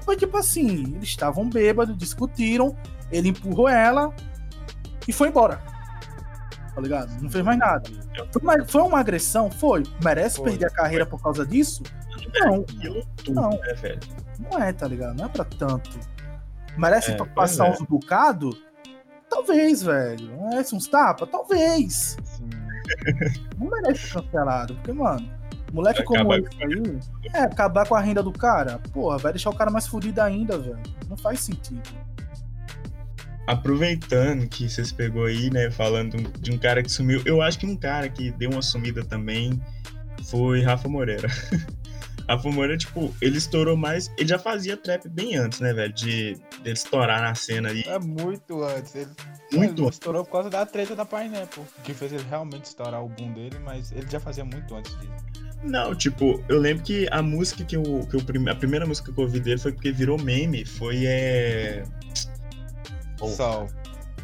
[0.00, 2.74] Foi tipo assim: eles estavam bêbados, discutiram,
[3.12, 4.12] ele empurrou ela
[5.06, 5.60] e foi embora.
[6.74, 7.22] Tá ligado?
[7.22, 7.82] Não fez mais nada.
[8.32, 9.50] Foi uma, foi uma agressão?
[9.50, 9.82] Foi.
[10.02, 10.50] Merece foi.
[10.50, 11.82] perder a carreira por causa disso?
[12.34, 12.64] Não.
[13.28, 13.50] Não.
[13.82, 13.98] É.
[14.38, 15.18] Não é, tá ligado?
[15.18, 15.90] Não é pra tanto.
[16.76, 17.70] Merece é, passar é.
[17.72, 18.58] uns bocados?
[19.28, 20.38] Talvez, velho.
[20.48, 21.28] Merece uns tapas?
[21.28, 22.16] Talvez.
[22.24, 22.50] Sim.
[23.58, 25.30] Não merece ser cancelado, porque, mano,
[25.72, 27.00] moleque como esse aí,
[27.32, 30.58] é acabar com a renda do cara, porra, vai deixar o cara mais fodido ainda,
[30.58, 30.82] velho.
[31.08, 31.82] Não faz sentido.
[33.46, 37.66] Aproveitando que vocês pegou aí, né, falando de um cara que sumiu, eu acho que
[37.66, 39.60] um cara que deu uma sumida também
[40.24, 41.28] foi Rafa Moreira.
[42.28, 44.10] A Moreira, tipo, ele estourou mais.
[44.16, 45.92] Ele já fazia trap bem antes, né, velho?
[45.92, 47.82] De dele estourar na cena aí.
[47.86, 48.94] É muito antes.
[48.94, 49.10] Ele,
[49.52, 51.64] muito ele estourou por causa da treta da Pineapple.
[51.84, 55.12] Que fez ele realmente estourar o boom dele, mas ele já fazia muito antes disso.
[55.64, 57.82] Não, tipo, eu lembro que a música que eu.
[58.08, 60.64] Que eu a primeira música que eu ouvi dele foi porque virou meme.
[60.64, 61.84] Foi é.
[63.30, 63.68] Sol.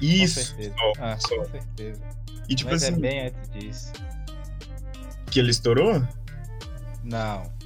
[0.01, 0.41] Isso.
[0.41, 0.75] Com certeza.
[0.77, 0.93] Sol.
[0.99, 1.39] Ah, Sol.
[1.39, 2.01] com certeza.
[2.49, 2.97] E tipo mas é assim.
[2.97, 3.93] É bem antes disso.
[5.31, 6.03] Que ele estourou?
[7.05, 7.59] Não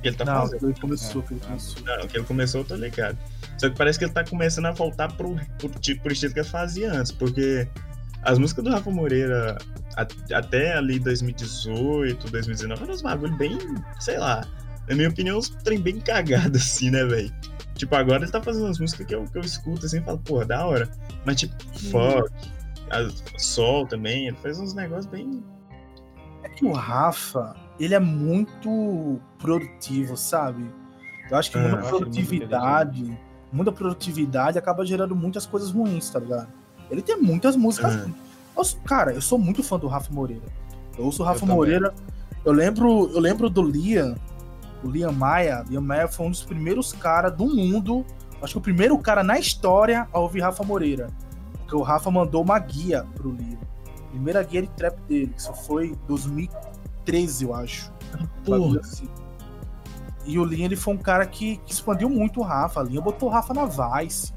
[0.00, 0.66] que ele tá não, fazendo.
[0.66, 1.82] Ele começou, que ele começou.
[1.84, 3.18] Não, que ele começou, eu tô ligado.
[3.58, 6.40] Só que parece que ele tá começando a voltar pro, pro, tipo, pro estilo que
[6.40, 7.68] ele fazia antes, porque
[8.22, 9.58] as músicas do Rafa Moreira
[9.96, 10.06] a,
[10.36, 13.58] até ali 2018, 2019 eram uns bagulho bem,
[13.98, 14.46] sei lá,
[14.88, 17.32] na minha opinião, uns trem bem cagado assim, né, velho?
[17.80, 20.18] Tipo, agora ele tá fazendo umas músicas que eu, que eu escuto assim e falo,
[20.18, 20.86] pô, da hora.
[21.24, 21.90] Mas tipo, hum.
[21.90, 22.30] fuck,
[22.90, 25.42] a, Sol também, ele faz uns negócios bem.
[26.42, 30.70] É que o Rafa, ele é muito produtivo, sabe?
[31.30, 33.18] Eu acho que é, muita produtividade,
[33.50, 36.48] muita produtividade acaba gerando muitas coisas ruins, tá ligado?
[36.90, 37.94] Ele tem muitas músicas.
[38.54, 40.44] Eu, cara, eu sou muito fã do Rafa Moreira.
[40.98, 41.94] Eu ouço o Rafa eu Moreira.
[42.44, 44.16] Eu lembro, eu lembro do Liam,
[44.82, 45.64] o Liam Maia.
[45.68, 48.04] Liam Maia foi um dos primeiros caras do mundo.
[48.42, 51.08] Acho que o primeiro cara na história a ouvir Rafa Moreira.
[51.52, 53.58] Porque o Rafa mandou uma guia pro Liam.
[54.10, 56.48] Primeira guia de trap dele, isso foi 2000
[57.04, 57.92] 13, eu acho.
[58.44, 58.80] Porra.
[58.80, 59.08] Assim.
[60.24, 62.80] E o Linha ele foi um cara que, que, expandiu muito o Rafa.
[62.80, 64.32] A Linha botou o Rafa na Vice.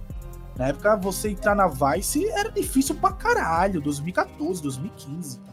[0.57, 3.81] Na época, você entrar na Vice era difícil pra caralho.
[3.81, 5.39] 2014, 2015.
[5.39, 5.43] Tá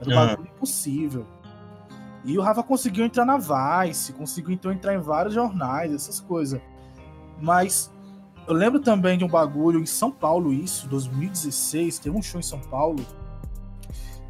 [0.00, 1.26] era um bagulho impossível.
[2.24, 6.60] E o Rafa conseguiu entrar na Vice, conseguiu então entrar em vários jornais, essas coisas.
[7.40, 7.92] Mas
[8.46, 12.44] eu lembro também de um bagulho em São Paulo, isso, 2016, teve um show em
[12.44, 13.04] São Paulo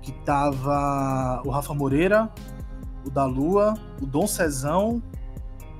[0.00, 2.30] que tava o Rafa Moreira,
[3.06, 5.02] o da Lua, o Dom Cezão,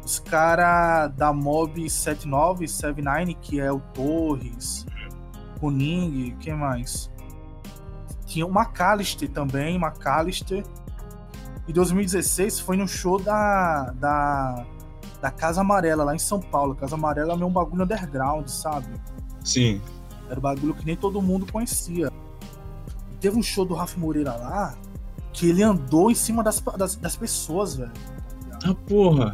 [0.04, 4.86] os caras da Mob 79, 79, que é o Torres,
[5.60, 7.10] o Ning, quem mais?
[8.26, 10.64] Tinha o McAllister também, McAllister.
[11.68, 14.66] Em 2016 foi no show da, da,
[15.20, 16.74] da Casa Amarela, lá em São Paulo.
[16.74, 18.88] Casa Amarela é um bagulho underground, sabe?
[19.44, 19.80] Sim.
[20.28, 22.10] Era um bagulho que nem todo mundo conhecia
[23.22, 24.74] teve um show do Rafa Moreira lá
[25.32, 27.92] que ele andou em cima das, das, das pessoas, velho.
[28.64, 29.32] Ah, porra.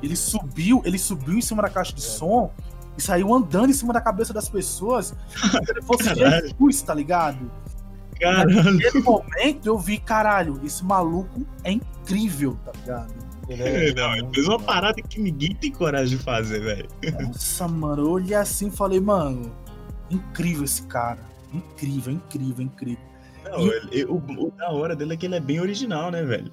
[0.00, 2.04] Ele subiu, ele subiu em cima da caixa de é.
[2.04, 2.52] som
[2.96, 5.12] e saiu andando em cima da cabeça das pessoas.
[5.34, 7.50] Se fosse Jesus, tá ligado?
[8.20, 8.72] Caralho.
[8.72, 13.14] Naquele momento eu vi, caralho, esse maluco é incrível, tá ligado?
[13.48, 16.88] Ele, é, não, ele fez uma parada que ninguém tem coragem de fazer, velho.
[17.20, 19.52] Nossa, mano, eu olhei assim e falei, mano,
[20.10, 21.20] incrível esse cara.
[21.52, 23.04] Incrível, incrível, incrível.
[23.44, 26.52] Não, ele, o, o, da hora dele é que ele é bem original, né, velho?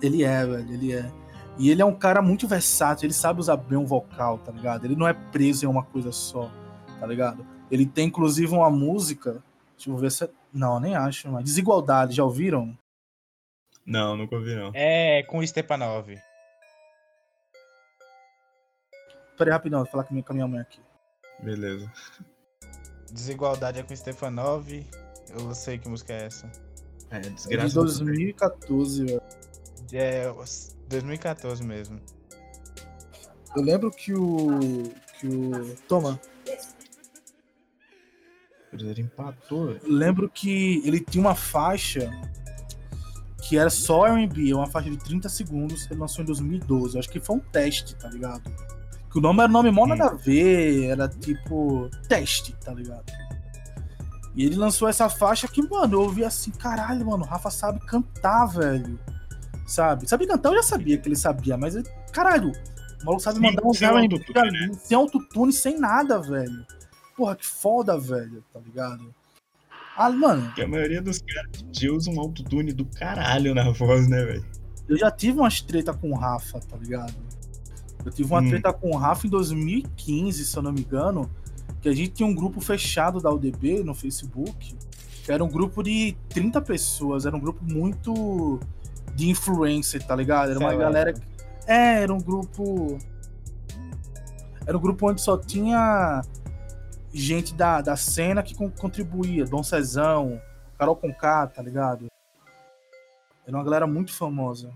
[0.00, 1.10] Ele é, velho, ele é.
[1.58, 4.84] E ele é um cara muito versátil, ele sabe usar bem um vocal, tá ligado?
[4.84, 6.50] Ele não é preso em uma coisa só,
[6.98, 7.44] tá ligado?
[7.70, 9.42] Ele tem inclusive uma música,
[9.82, 10.30] deixa eu ver se.
[10.52, 12.76] Não, nem acho, mas Desigualdade, já ouviram?
[13.84, 14.70] Não, nunca ouvi não.
[14.74, 16.08] É, com o Stepanov.
[19.36, 20.80] Peraí, rapidão, vou falar com a minha mãe aqui.
[21.42, 21.90] Beleza.
[23.10, 24.68] Desigualdade é com Stefanov.
[25.30, 26.50] Eu sei que música é essa.
[27.10, 27.66] É, desgraça.
[27.66, 29.22] É de 2014, velho.
[29.92, 30.32] É,
[30.88, 32.00] 2014 mesmo.
[33.56, 34.60] Eu lembro que o.
[35.18, 35.76] que o.
[35.88, 36.20] Toma.
[38.72, 39.76] Cruzeiro empatou.
[39.86, 42.10] Lembro que ele tinha uma faixa
[43.46, 46.98] que era só R&B, uma faixa de 30 segundos, ele lançou em 2012.
[46.98, 48.42] Acho que foi um teste, tá ligado?
[49.10, 53.04] Que o nome era nome mó nada a ver, era tipo teste, tá ligado?
[54.34, 57.78] E ele lançou essa faixa que, mano, eu ouvi assim, caralho, mano, o Rafa sabe
[57.80, 58.98] cantar, velho.
[59.66, 60.08] Sabe?
[60.08, 62.50] Sabe cantar, eu já sabia que ele sabia, mas, ele- caralho,
[63.02, 64.24] o maluco sabe mandar uns sem autotune,
[64.82, 66.64] sem autotune, sem nada, velho.
[67.16, 69.14] Porra, que foda, velho, tá ligado?
[69.96, 74.08] Ah, mano, Porque a maioria dos caras de usa um autotune do caralho na voz,
[74.08, 74.44] né, velho?
[74.88, 77.14] eu já tive umas treta com o Rafa, tá ligado?
[78.04, 78.48] Eu tive uma Hum.
[78.48, 81.30] treta com o Rafa em 2015, se eu não me engano,
[81.80, 84.74] que a gente tinha um grupo fechado da UDB no Facebook,
[85.24, 88.58] que era um grupo de 30 pessoas, era um grupo muito
[89.14, 90.50] de influencer, tá ligado?
[90.50, 90.84] Era uma Seleta.
[90.90, 91.12] galera.
[91.12, 91.20] que-
[91.66, 92.98] É, era um grupo.
[94.66, 96.22] Era um grupo onde só tinha
[97.12, 99.44] gente da, da cena que con- contribuía.
[99.44, 100.40] Dom Cezão,
[100.78, 102.06] Carol Conká, tá ligado?
[103.46, 104.72] Era uma galera muito famosa.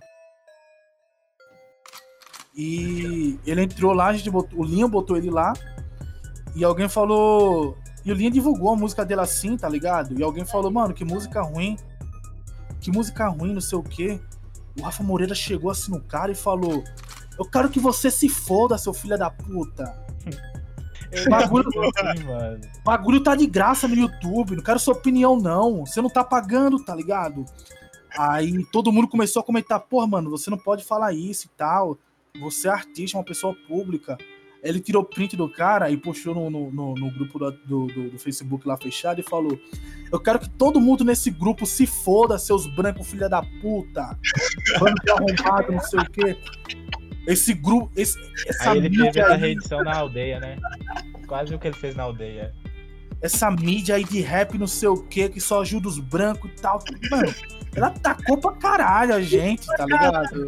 [2.54, 5.52] E ele entrou lá, a gente botou, o Linho botou ele lá.
[6.54, 7.76] E alguém falou.
[8.04, 10.18] E o Linho divulgou a música dele assim, tá ligado?
[10.18, 11.76] E alguém falou, mano, que música ruim.
[12.80, 14.20] Que música ruim, não sei o quê.
[14.78, 16.82] O Rafa Moreira chegou assim no cara e falou:
[17.38, 19.84] Eu quero que você se foda, seu filho da puta.
[21.28, 22.60] Bagulho- é assim, mano.
[22.80, 25.84] O bagulho tá de graça no YouTube, não quero sua opinião, não.
[25.86, 27.44] Você não tá pagando, tá ligado?
[28.18, 31.98] Aí todo mundo começou a comentar, porra, mano, você não pode falar isso e tal.
[32.40, 34.16] Você é artista, uma pessoa pública.
[34.62, 38.18] Ele tirou print do cara e postou no, no, no- no grupo do, do, do-
[38.18, 39.56] Facebook lá fechado e falou:
[40.10, 44.18] Eu quero que todo mundo nesse grupo se foda, seus brancos, filha da puta.
[44.80, 46.36] Vamos arrombado, não sei o quê.
[47.26, 48.16] Esse grupo, esse,
[48.46, 50.56] essa Aí ele fez mídia essa aí- reedição na aldeia, né?
[51.26, 52.52] Quase o que ele fez na aldeia.
[53.20, 56.54] essa mídia aí de rap não sei o que, que só ajuda os brancos e
[56.60, 56.82] tal.
[57.10, 57.34] Mano,
[57.74, 60.46] ela atacou pra caralho a gente, tá ligado?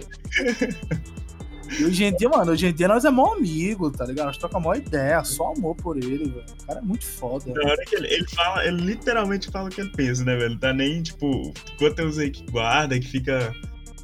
[1.79, 4.27] E hoje em dia, mano, hoje em dia nós é mó amigo, tá ligado?
[4.27, 6.45] Nós troca mó ideia, só amor por ele, velho.
[6.63, 7.53] O cara é muito foda.
[7.53, 10.59] Na hora que ele, ele fala, ele literalmente fala o que ele pensa, né, velho?
[10.59, 13.53] Tá nem, tipo, quanto eu usei que guarda, que fica,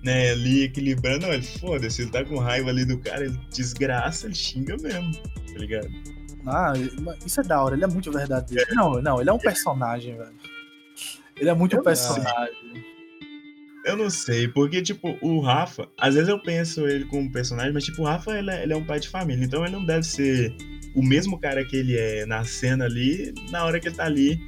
[0.04, 1.26] né, ali equilibrando.
[1.26, 5.58] Ele foda-se, ele tá com raiva ali do cara, ele desgraça, ele xinga mesmo, tá
[5.58, 5.88] ligado?
[6.46, 6.72] Ah,
[7.24, 8.66] isso é da hora, ele é muito verdadeiro.
[8.74, 10.34] Não, não, ele é um personagem, velho.
[11.36, 12.14] Ele é muito Eu não sei.
[12.14, 12.84] personagem.
[13.86, 17.84] Eu não sei, porque, tipo, o Rafa, às vezes eu penso ele como personagem, mas,
[17.84, 20.04] tipo, o Rafa, ele é, ele é um pai de família, então ele não deve
[20.04, 20.54] ser
[20.94, 24.40] o mesmo cara que ele é na cena ali, na hora que ele tá ali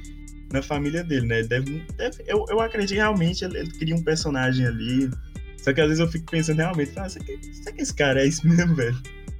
[0.51, 1.39] na família dele, né?
[1.39, 5.07] Ele deve, deve- eu, eu acredito realmente ele, ele cria um personagem ali,
[5.67, 8.23] só que às vezes eu fico pensando realmente, fala, será que, será que esse cara
[8.23, 8.97] é isso mesmo, velho?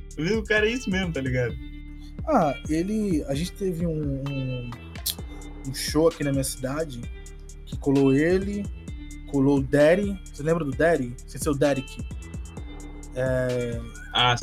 [0.09, 1.55] Às vezes o cara é isso mesmo, tá ligado?
[2.28, 3.23] Ah, ele.
[3.30, 4.69] A gente teve um, um,
[5.69, 6.99] um show aqui na minha cidade
[7.65, 8.65] que colou ele,
[9.32, 10.19] colou o Daddy.
[10.25, 11.15] Você lembra do Daddy?
[11.25, 12.05] Sem ser o Derek.
[13.15, 13.80] É,
[14.13, 14.36] Ah,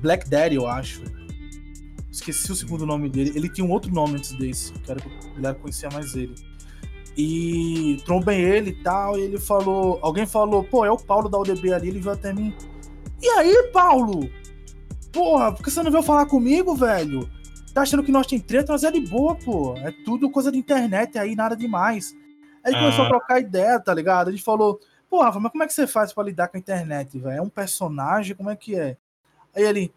[0.00, 1.00] Black Daddy, eu acho.
[2.10, 3.30] Esqueci o segundo nome dele.
[3.36, 4.72] Ele tinha um outro nome antes desse.
[4.72, 6.34] que era que galera conhecia mais ele.
[7.16, 9.18] E trombei ele e tal.
[9.18, 9.98] E ele falou.
[10.02, 11.88] Alguém falou, pô, é o Paulo da UDB ali.
[11.88, 12.54] Ele veio até mim.
[13.22, 14.30] E aí, Paulo?
[15.12, 17.28] Porra, por que você não veio falar comigo, velho?
[17.74, 18.72] Tá achando que nós tem treta?
[18.72, 19.74] Nós é de boa, pô.
[19.78, 22.14] É tudo coisa de internet aí, nada demais.
[22.64, 22.78] Aí Ah.
[22.78, 24.28] começou a trocar ideia, tá ligado?
[24.28, 26.60] A gente falou, pô, Rafa, mas como é que você faz pra lidar com a
[26.60, 27.38] internet, velho?
[27.38, 28.96] É um personagem, como é que é?
[29.54, 29.92] Aí ele,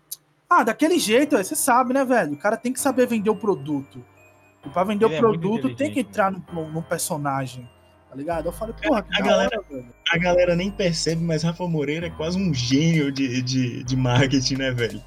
[0.50, 2.34] ah, daquele jeito, você sabe, né, velho?
[2.34, 4.04] O cara tem que saber vender o produto.
[4.66, 7.70] E pra vender Ele o é produto tem que entrar no, no- no personagem,
[8.10, 8.46] tá ligado?
[8.48, 12.08] Eu falei, porra, que A da galera- hora, a galera nem percebe, mas Rafa Moreira
[12.08, 15.02] é quase um gênio de, de, de marketing, né, velho?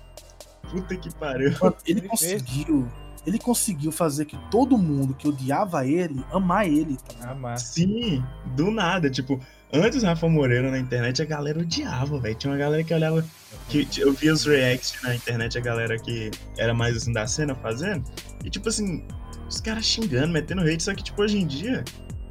[0.71, 1.53] Puta que pariu.
[1.61, 2.43] Mano, ele Ele fez.
[2.43, 2.89] conseguiu.
[3.27, 7.47] Ele conseguiu fazer que todo mundo que odiava ele, amar ele, tá ligado?
[7.47, 7.57] Ah.
[7.57, 8.23] Sim,
[8.55, 9.11] do nada.
[9.11, 9.41] Tipo,
[9.73, 12.35] antes do Rafa Moreira na internet, a galera odiava, velho.
[12.37, 13.25] Tinha uma galera que olhava.
[13.69, 17.53] Que, eu via os reacts na internet, a galera que era mais assim da cena
[17.57, 18.05] fazendo.
[18.45, 19.05] E tipo assim,
[19.49, 20.83] os caras xingando, metendo hate.
[20.83, 21.85] Só que, tipo, hoje em dia,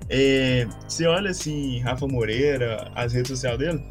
[0.10, 3.84] é, você olha assim, Rafa Moreira, as redes sociais dele.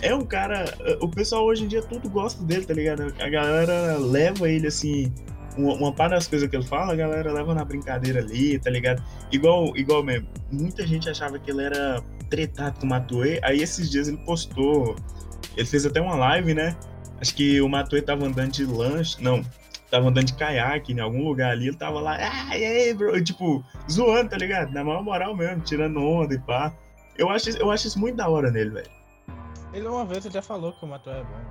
[0.00, 0.64] É um cara.
[1.00, 3.14] O pessoal hoje em dia tudo gosta dele, tá ligado?
[3.20, 5.12] A galera leva ele assim.
[5.56, 8.70] Uma, uma parte das coisas que ele fala, a galera leva na brincadeira ali, tá
[8.70, 9.02] ligado?
[9.30, 13.90] Igual, igual mesmo, muita gente achava que ele era tretado com o Matuê, aí esses
[13.90, 14.96] dias ele postou,
[15.54, 16.74] ele fez até uma live, né?
[17.20, 19.44] Acho que o Matuê tava andando de lanche, não,
[19.92, 23.22] tava andando de caiaque em algum lugar ali, ele tava lá, ah, e aí, bro?
[23.22, 24.72] Tipo, zoando, tá ligado?
[24.72, 26.72] Na maior moral mesmo, tirando onda e pá.
[27.18, 28.90] Eu acho, eu acho isso muito da hora nele, velho.
[29.70, 31.46] Ele uma vez já falou que o Matou é bom, mano.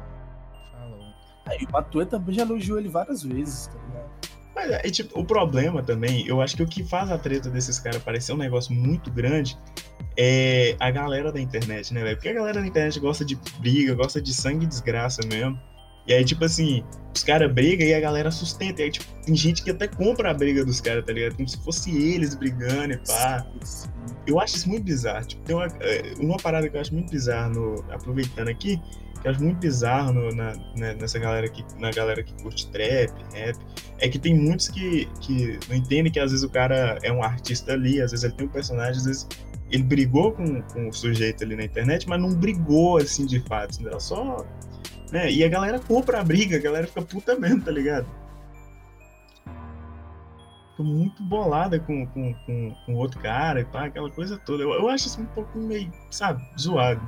[0.71, 1.13] Falou.
[1.45, 4.09] Aí o Matuê também já elogiou ele várias vezes, tá ligado?
[4.55, 7.79] Mas é, tipo, o problema também, eu acho que o que faz a treta desses
[7.79, 9.55] caras parecer um negócio muito grande
[10.17, 12.15] é a galera da internet, né, velho?
[12.15, 15.59] Porque a galera da internet gosta de briga, gosta de sangue e desgraça mesmo.
[16.07, 16.83] E aí, tipo assim,
[17.15, 18.81] os caras brigam e a galera sustenta.
[18.81, 21.35] E aí, tipo, tem gente que até compra a briga dos caras, tá ligado?
[21.35, 23.45] Como se fosse eles brigando e pá.
[24.25, 25.25] Eu acho isso muito bizarro.
[25.25, 28.79] Tipo, tem uma, é, uma parada que eu acho muito bizarra, no, aproveitando aqui,
[29.21, 32.69] que eu acho muito bizarro no, na, né, nessa galera que, na galera que curte
[32.69, 33.57] trap, rap,
[33.99, 37.23] é que tem muitos que, que não entendem que às vezes o cara é um
[37.23, 39.27] artista ali, às vezes ele tem um personagem, às vezes
[39.69, 43.81] ele brigou com, com o sujeito ali na internet, mas não brigou assim de fato,
[43.81, 43.91] né?
[43.99, 44.45] só
[45.11, 45.31] né?
[45.31, 48.07] E a galera compra a briga, a galera fica puta mesmo, tá ligado?
[50.71, 54.63] Fica muito bolada com, com, com, com outro cara e pá, aquela coisa toda.
[54.63, 57.01] Eu, eu acho isso um pouco meio, sabe, zoado.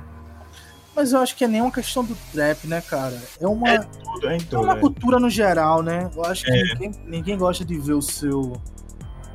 [0.94, 3.20] Mas eu acho que é nem uma questão do trap, né, cara?
[3.40, 4.62] É uma, É tudo, é em é tudo.
[4.62, 4.80] uma é.
[4.80, 6.08] cultura no geral, né?
[6.14, 6.62] Eu acho que É.
[6.74, 8.60] ninguém, ninguém gosta de ver o seu, o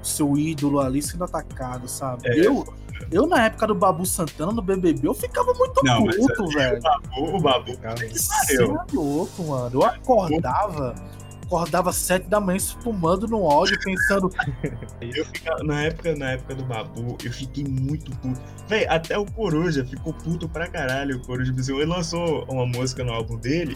[0.05, 2.29] seu ídolo ali sendo atacado, sabe?
[2.29, 2.47] É.
[2.47, 2.65] Eu,
[3.11, 6.77] eu, na época do Babu Santana, no BBB, eu ficava muito Não, puto, velho.
[6.77, 7.71] O Babu, o Babu,
[8.11, 9.71] Você é louco, mano.
[9.73, 10.95] Eu acordava,
[11.45, 14.29] acordava sete da manhã espumando no ódio, pensando,
[15.01, 18.39] Eu ficava, na época, na época do Babu, eu fiquei muito puto.
[18.67, 21.17] Véi, até o Coruja ficou puto pra caralho.
[21.17, 23.75] O Coruja, ele lançou uma música no álbum dele.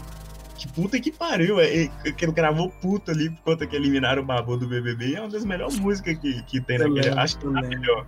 [0.56, 4.22] Que puta que pariu, é, é, que ele gravou puto ali por conta que eliminaram
[4.22, 5.08] o Babu do BBB.
[5.08, 7.06] E é uma das melhores músicas que, que tem Eu naquele.
[7.08, 7.68] lembro, Acho que tá lembro.
[7.80, 8.06] melhor.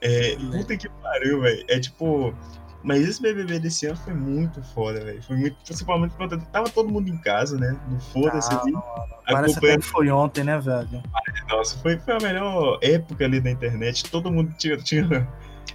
[0.00, 1.64] É, puta que pariu, velho.
[1.68, 2.34] É tipo.
[2.82, 5.22] Mas esse BBB desse ano foi muito foda, velho.
[5.22, 5.56] Foi muito.
[5.64, 7.78] Principalmente quando tava todo mundo em casa, né?
[7.88, 8.72] No foda-se ali.
[9.26, 11.02] parece até acompanhando que foi ontem, né, velho?
[11.50, 14.10] nossa, foi, foi a melhor época ali da internet.
[14.10, 15.28] Todo mundo tinha, tinha,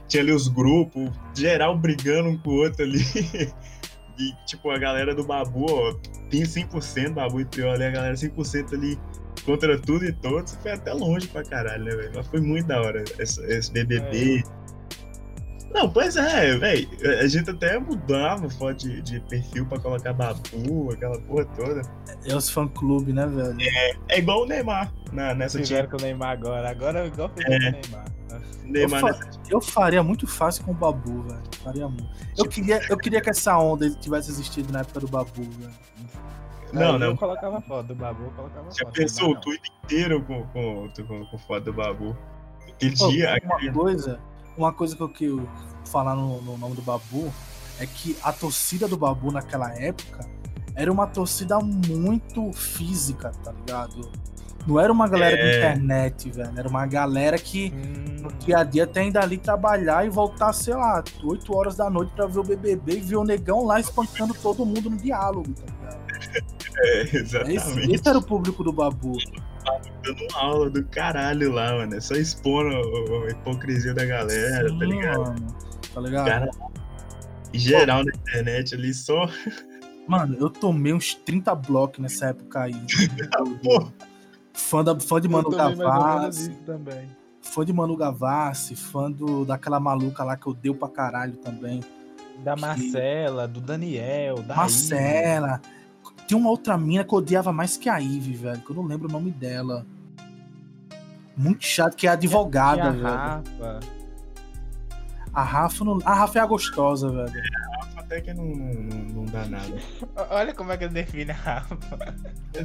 [0.07, 2.99] tinha ali os grupos, geral brigando um com o outro ali.
[4.18, 5.93] E, tipo, a galera do Babu, ó,
[6.30, 8.99] tem 100%, Babu e Priol ali, a galera 100% ali
[9.45, 10.55] contra tudo e todos.
[10.55, 12.11] Foi até longe pra caralho, né, velho?
[12.16, 14.43] Mas foi muito da hora esse, esse BBB.
[15.74, 16.88] Não, pois é, velho.
[17.20, 21.82] A gente até mudava foto de, de perfil pra colocar Babu, aquela porra toda.
[22.26, 23.57] É os fã-clube, né, velho?
[24.07, 25.68] É igual o Neymar na, nessa tinha.
[25.68, 26.70] Fizeram com o Neymar agora.
[26.70, 28.05] Agora é igual com o Neymar.
[28.66, 31.41] Neymar Eu nessa Eu faria muito fácil com o Babu, velho.
[31.63, 32.09] Faria muito.
[32.38, 35.74] Eu queria, eu queria que essa onda tivesse existido na época do Babu, velho.
[36.74, 37.07] Não, não.
[37.07, 38.93] Eu colocava foto do Babu, eu colocava Já foto.
[38.93, 39.39] pensou o.
[39.39, 42.18] Twitter inteiro com, com, com, com foto do Babu?
[42.68, 43.39] Aquele Pô, dia.
[43.43, 44.20] uma coisa,
[44.57, 45.49] uma coisa que eu quero
[45.86, 47.32] falar no, no nome do Babu
[47.80, 50.28] é que a torcida do Babu naquela época
[50.76, 54.11] era uma torcida muito física, tá ligado?
[54.68, 55.41] Não era uma galera É.
[55.43, 56.51] da internet, velho.
[56.57, 60.51] Era uma galera que Hum, no dia a dia tem ainda ali trabalhar e voltar,
[60.53, 63.80] sei lá, 8 horas da noite pra ver o BBB e ver o negão lá
[63.80, 66.05] espancando todo mundo no diálogo, tá ligado?
[66.78, 67.91] É, Esse, exatamente.
[67.93, 69.13] esse era o público do Babu.
[70.03, 71.95] Dando aula do caralho lá, mano.
[71.95, 75.20] É só expondo a, a hipocrisia da galera, tá Sim, ligado?
[75.22, 75.55] mano.
[75.93, 76.26] Tá ligado?
[76.26, 76.49] Cara,
[77.53, 79.30] em geral na internet ali só.
[80.05, 82.76] Mano, eu tomei uns 30 blocos nessa época aí.
[83.63, 83.88] Pô,
[84.56, 87.08] fã, da, fã de Manu Gavassi, também.
[87.41, 91.84] fã de Manu Gavassi, fã do, daquela maluca lá que eu deu pra caralho também.
[92.43, 94.56] Da Marcela, do Daniel, da Ivy.
[94.56, 95.62] Marcela.
[96.28, 98.84] Tem uma outra mina que eu odiava mais que a Ivy, velho, que eu não
[98.84, 99.86] lembro o nome dela.
[101.38, 103.03] Muito chato, que é E advogada, a velho.
[103.03, 103.80] Rafa.
[105.34, 105.99] A Rafa, não...
[106.03, 107.43] a Rafa é a gostosa, velho.
[108.06, 109.74] Até que não, não, não dá nada.
[110.32, 111.78] Olha como é que ele define a Rafa.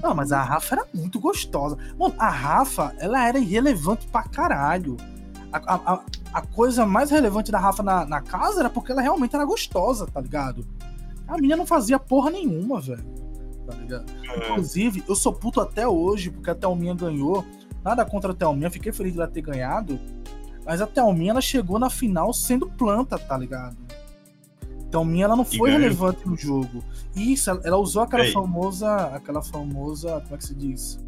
[0.03, 1.76] Não, mas a Rafa era muito gostosa.
[1.99, 4.97] Mano, a Rafa, ela era irrelevante pra caralho.
[5.53, 6.01] A, a,
[6.34, 10.07] a- coisa mais relevante da Rafa na, na casa era porque ela realmente era gostosa,
[10.07, 10.64] tá ligado?
[11.26, 13.05] A menina não fazia porra nenhuma, velho.
[13.66, 14.05] Tá ligado?
[14.36, 17.45] Inclusive, eu sou puto até hoje, porque a Thelminha ganhou.
[17.84, 19.99] Nada contra a Thelminha, fiquei feliz de ela ter ganhado.
[20.64, 23.76] Mas a Thelminha, ela chegou na final sendo planta, tá ligado?
[24.91, 26.82] Thelminha, ela não foi relevante no jogo.
[27.14, 28.32] Isso, ela, ela usou aquela Ei.
[28.32, 28.97] famosa.
[29.14, 30.20] Aquela famosa.
[30.22, 30.99] Como é que se diz?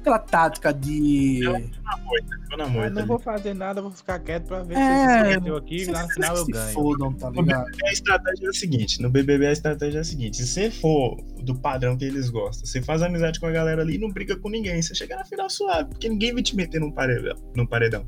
[0.00, 1.40] Aquela tática de.
[1.42, 2.90] Na Eu moita.
[2.90, 3.08] não ali.
[3.08, 6.02] vou fazer nada, vou ficar quieto pra ver É, se você perdeu aqui e lá
[6.02, 6.72] no final eu se ganho.
[6.74, 7.66] fodam, tá ligado?
[7.86, 11.16] A estratégia é a seguinte: no BBB a estratégia é a seguinte: se você for
[11.42, 14.36] do padrão que eles gostam, você faz amizade com a galera ali e não briga
[14.36, 17.36] com ninguém, você chega na final suave, porque ninguém vai te meter num paredão.
[17.56, 18.04] Num paredão.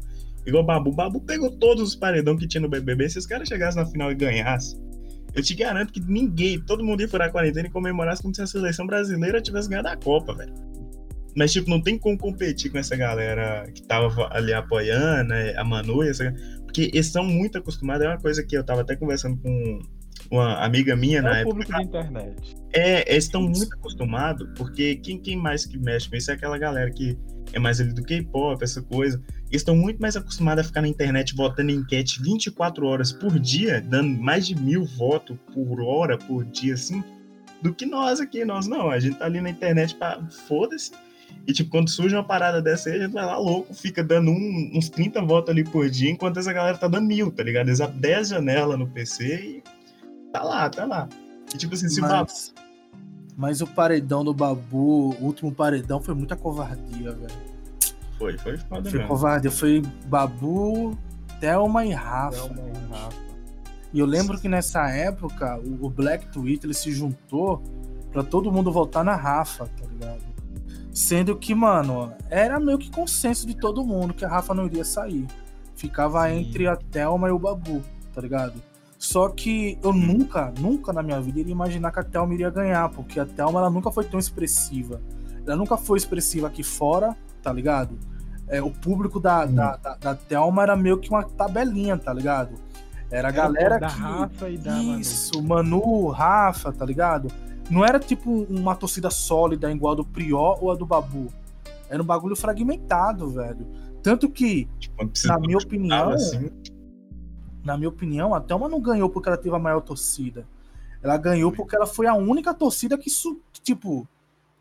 [0.46, 0.90] Igual o Babu.
[0.90, 3.08] O Babu pegou todos os paredão que tinha no BBB.
[3.08, 4.80] Se os caras chegassem na final e ganhassem,
[5.34, 8.40] eu te garanto que ninguém, todo mundo ia furar a quarentena e comemorasse como se
[8.40, 10.54] a seleção brasileira tivesse ganhado a Copa, velho.
[11.36, 15.62] Mas, tipo, não tem como competir com essa galera que tava ali apoiando, né, a
[15.62, 18.06] Manu e essa porque eles são muito acostumados.
[18.06, 19.80] É uma coisa que eu tava até conversando com,
[20.30, 21.50] uma amiga minha É na o época.
[21.50, 22.56] público da internet.
[22.72, 26.58] É, eles estão muito acostumados, porque quem, quem mais que mexe com isso é aquela
[26.58, 27.16] galera que
[27.52, 29.22] é mais ali do K-pop, essa coisa.
[29.48, 33.38] Eles estão muito mais acostumados a ficar na internet votando em enquete 24 horas por
[33.38, 37.02] dia, dando mais de mil votos por hora, por dia, assim,
[37.62, 38.44] do que nós aqui.
[38.44, 40.90] Nós não, a gente tá ali na internet pra foda-se.
[41.46, 44.30] E, tipo, quando surge uma parada dessa aí, a gente vai lá louco, fica dando
[44.30, 47.68] um- uns 30 votos ali por dia, enquanto essa galera tá dando mil, tá ligado?
[47.68, 49.62] Eles abrem 10 janelas no PC e
[50.32, 51.08] tá lá, tá lá.
[51.54, 52.54] E, tipo assim, se Mas,
[53.36, 57.45] mas o paredão do Babu, o último paredão, foi muita covardia, velho.
[58.18, 59.08] Foi, foi foda Foi mesmo.
[59.08, 59.50] covardia.
[59.50, 60.96] Foi Babu,
[61.40, 62.48] Thelma e Rafa.
[62.48, 63.26] Thelma e Rafa.
[63.92, 67.62] E eu lembro que nessa época, o, Black Twitter ele se juntou
[68.12, 70.22] pra todo mundo votar na Rafa, tá ligado?
[70.92, 74.84] Sendo que, mano, era meio que consenso de todo mundo que a Rafa não iria
[74.84, 75.26] sair.
[75.74, 76.40] Ficava Sim.
[76.40, 77.82] entre a Thelma e o Babu,
[78.14, 78.60] tá ligado?
[78.98, 82.88] Só que eu nunca, nunca na minha vida iria imaginar que a Thelma iria ganhar,
[82.88, 85.00] porque a Thelma ela nunca foi tão expressiva.
[85.46, 87.96] Ela nunca foi expressiva aqui fora, tá ligado?
[88.48, 89.54] É, o público da, Hum.
[89.54, 92.54] da, da, da Thelma era meio que uma tabelinha, tá ligado?
[93.08, 94.00] Era a galera da que.
[94.00, 94.98] Rafa e da Manu.
[95.00, 97.28] Isso, Manu, Rafa, tá ligado?
[97.70, 101.28] Não era tipo uma torcida sólida igual a do Prió ou a do Babu.
[101.88, 103.64] Era um bagulho fragmentado, velho.
[104.02, 106.50] Tanto que, Tipo, na minha opinião, assim,
[107.64, 110.44] na minha opinião, a Thelma não ganhou porque ela teve a maior torcida.
[111.00, 113.08] Ela ganhou porque ela foi a única torcida que,
[113.62, 114.06] tipo,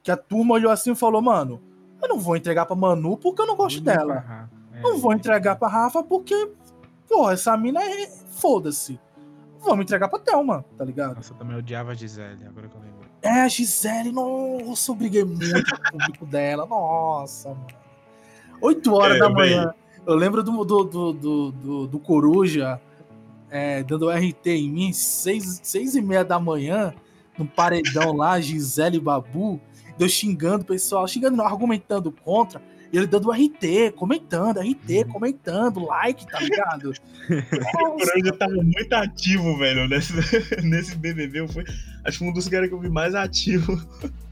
[0.04, 1.60] que a turma olhou assim e falou, mano,
[2.02, 4.50] eu não vou entregar pra Manu porque eu não gosto dela.
[4.74, 6.52] É, Não vou entregar pra Rafa porque,
[7.08, 8.08] porra, essa mina é.
[8.32, 9.00] Foda-se.
[9.62, 11.16] Vamos entregar pra Thelma, tá ligado?
[11.16, 12.96] Nossa, eu também odiava a Gisele, agora que eu lembro.
[13.22, 16.66] É, a Gisele, nossa, eu briguei muito com o público dela.
[16.68, 17.66] Nossa, mano.
[18.62, 19.36] 8 horas É, da bem.
[19.36, 19.74] manhã.
[20.06, 22.80] Eu lembro do, do, do, do, do- do Coruja
[23.50, 26.94] é, dando RT em mim, 6, seis e meia da manhã,
[27.38, 29.60] no paredão lá, Gisele e Babu,
[30.00, 35.86] eu xingando o pessoal, xingando, não, argumentando contra, e ele dando RT, comentando, RT, comentando,
[35.86, 36.94] like, tá ligado?
[37.28, 40.14] O Coruja tava muito ativo, velho, nesse,
[40.64, 41.40] nesse BBB.
[41.40, 41.64] Eu fui,
[42.04, 43.82] acho que foi um dos caras que eu vi mais ativo.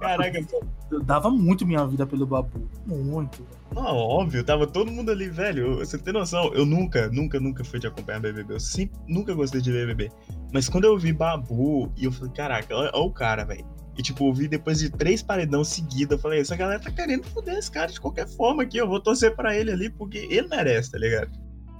[0.00, 0.44] Caraca,
[0.90, 2.68] Eu dava muito minha vida pelo Babu.
[2.84, 3.46] Muito.
[3.72, 5.76] não, óbvio, tava todo mundo ali, velho.
[5.76, 6.52] Você tem noção?
[6.54, 8.54] Eu nunca, nunca, nunca fui de acompanhar BBB.
[8.54, 10.10] Eu sempre, nunca gostei de BBB.
[10.52, 13.64] Mas quando eu vi Babu, e eu falei, caraca, olha, olha o cara, velho.
[13.96, 17.24] E tipo, eu vi depois de três paredão seguida, eu falei, essa galera tá querendo
[17.24, 18.78] foder esse cara de qualquer forma aqui.
[18.78, 21.30] Eu vou torcer pra ele ali, porque ele merece, tá ligado?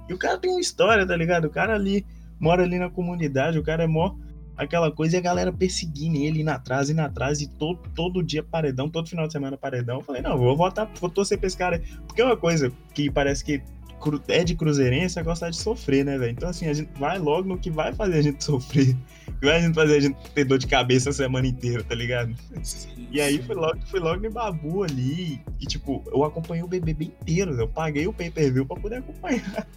[0.07, 1.45] E o cara tem uma história, tá ligado?
[1.45, 2.05] O cara ali
[2.39, 4.15] mora ali na comunidade, o cara é mó
[4.55, 8.43] aquela coisa e a galera perseguindo ele, indo atrás, indo atrás, e todo, todo dia
[8.43, 9.97] paredão, todo final de semana paredão.
[9.97, 11.81] Eu falei, não, vou votar, vou torcer pra esse cara.
[12.05, 13.61] Porque é uma coisa que parece que
[14.27, 16.31] é de cruzeirense é gostar de sofrer, né, velho?
[16.31, 18.95] Então, assim, a gente vai logo no que vai fazer a gente sofrer.
[19.39, 21.95] Que vai a gente fazer a gente ter dor de cabeça a semana inteira, tá
[21.95, 22.33] ligado?
[23.11, 25.41] E aí foi logo, foi logo em Babu ali.
[25.59, 27.51] E, tipo, eu acompanhei o BBB inteiro.
[27.53, 29.67] Eu paguei o pay-per-view pra poder acompanhar.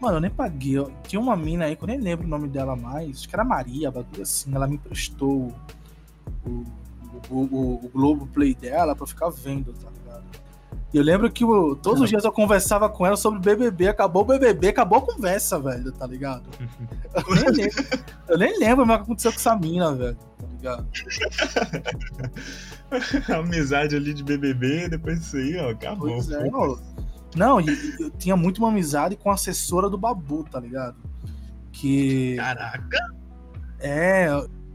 [0.00, 0.84] Mano, eu nem paguei.
[1.06, 3.18] Tinha uma mina aí que eu nem lembro o nome dela mais.
[3.18, 4.54] Acho que era Maria, bagulho assim.
[4.54, 5.54] Ela me emprestou
[6.44, 6.64] o,
[7.30, 10.43] o, o, o Globo Play dela pra ficar vendo, tá ligado?
[10.92, 13.88] E eu lembro que o- todos os dias eu conversava com ela sobre BBB.
[13.88, 16.48] Acabou o BBB, acabou a conversa, velho, tá ligado?
[17.26, 17.84] Eu nem lembro,
[18.28, 20.86] eu nem lembro mais o que aconteceu com essa mina, velho, tá ligado?
[23.32, 26.08] A amizade ali de BBB, depois disso aí, ó, acabou.
[26.10, 26.76] Pois é, ó.
[27.36, 27.66] Não, e
[28.00, 30.96] eu tinha muito uma amizade com a assessora do Babu, tá ligado?
[31.72, 32.36] Que.
[32.36, 32.98] Caraca!
[33.80, 34.28] É,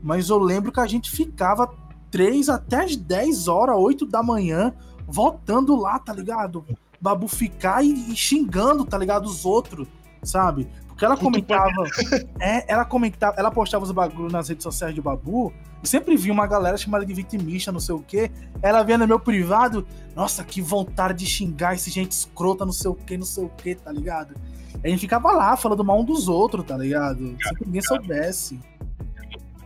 [0.04, 1.72] mas eu lembro que a gente ficava
[2.12, 4.74] 3 até as 10 horas, 8 da manhã,
[5.10, 6.66] voltando lá, tá ligado?
[7.01, 9.26] Babu ficar e, e xingando, tá ligado?
[9.26, 9.88] Os outros,
[10.24, 10.68] sabe?
[10.88, 11.72] Porque ela comentava.
[12.41, 15.53] É, ela comentava, ela postava os bagulhos nas redes sociais de Babu.
[15.84, 18.32] E sempre vi uma galera chamada de vitimista, não sei o quê.
[18.62, 19.86] Ela via no meu privado,
[20.16, 23.49] nossa, que vontade de xingar esse gente escrota, não sei o quê, não sei o
[23.49, 24.36] quê, tá ligado?
[24.84, 27.36] E a gente ficava lá falando mal um dos outros, tá ligado?
[27.57, 28.60] Que ninguém soubesse.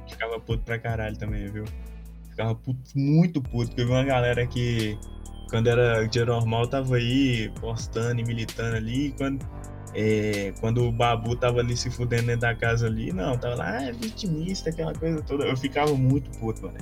[0.08, 1.66] Ficava puto pra caralho também, viu?
[2.30, 4.98] Ficava puto, muito puto, porque eu vi uma galera que,
[5.54, 9.45] quando era dia normal, tava aí postando e militando ali, quando,
[9.93, 13.78] é, quando o Babu tava ali se fudendo dentro da casa ali, não, tava lá,
[13.78, 15.45] ah, é vitimista, aquela coisa toda.
[15.45, 16.80] Eu ficava muito puto, mano.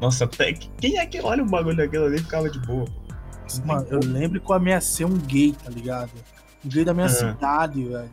[0.00, 2.84] Nossa, até, quem é que olha um bagulho daquilo ali e ficava de boa?
[3.64, 6.12] Mano, eu lembro que eu ameacei um gay, tá ligado?
[6.64, 7.08] Um gay da minha Ah.
[7.08, 8.10] cidade, velho.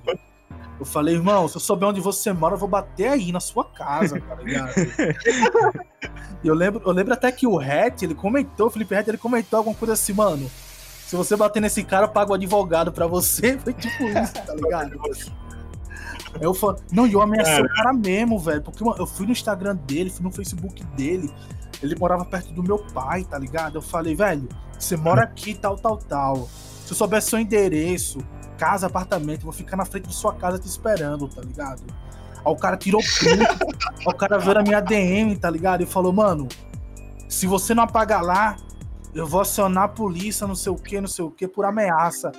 [0.82, 3.64] Eu falei, irmão, se eu souber onde você mora, eu vou bater aí na sua
[3.64, 4.74] casa, tá ligado?
[6.44, 9.58] Eu lembro, eu lembro até que o Hat, ele comentou, o Felipe Hat, ele comentou
[9.58, 10.50] alguma coisa assim, mano.
[11.06, 13.60] Se você bater nesse cara, eu pago o advogado pra você.
[13.64, 15.00] Foi tipo isso, tá ligado?
[16.42, 18.64] Eu falei, não, e eu ameacei o cara mesmo, velho.
[18.64, 21.32] Porque mano, eu fui no Instagram dele, fui no Facebook dele.
[21.84, 23.76] Ele morava perto do meu pai, tá ligado?
[23.76, 26.50] Eu falei, velho, você mora aqui, tal, tal, tal.
[26.86, 28.18] Se eu soubesse seu endereço,
[28.62, 31.82] casa, apartamento, vou ficar na frente de sua casa te esperando, tá ligado?
[32.36, 35.82] Aí o cara tirou print, aí o cara veio na minha DM, tá ligado?
[35.82, 36.48] E falou, mano,
[37.28, 38.56] se você não apagar lá,
[39.16, 42.32] eu vou acionar a polícia, não sei o que, não sei o que, por ameaça.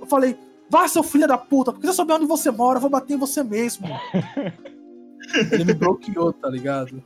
[0.00, 0.34] Eu falei,
[0.70, 3.12] vá, seu filho da puta, porque se eu souber onde você mora, eu vou bater
[3.12, 3.86] em você mesmo.
[5.52, 7.04] Ele me bloqueou, tá ligado?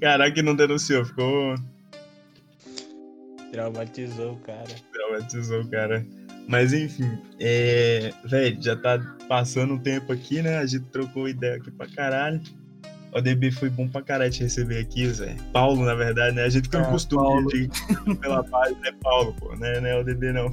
[0.00, 1.54] Caraca, não denunciou, ficou.
[3.52, 4.74] Traumatizou o cara.
[4.92, 6.04] Traumatizou o cara.
[6.48, 8.12] Mas enfim, é...
[8.24, 10.58] velho, já tá passando um tempo aqui, né?
[10.58, 12.40] A gente trocou ideia aqui pra caralho.
[13.14, 15.36] O DB foi bom pra caralho te receber aqui, Zé.
[15.52, 16.44] Paulo, na verdade, né?
[16.44, 17.68] A gente tem ah, costume de,
[18.16, 19.80] pela página, é Paulo, pô, né?
[19.80, 20.50] Não é o DB, não.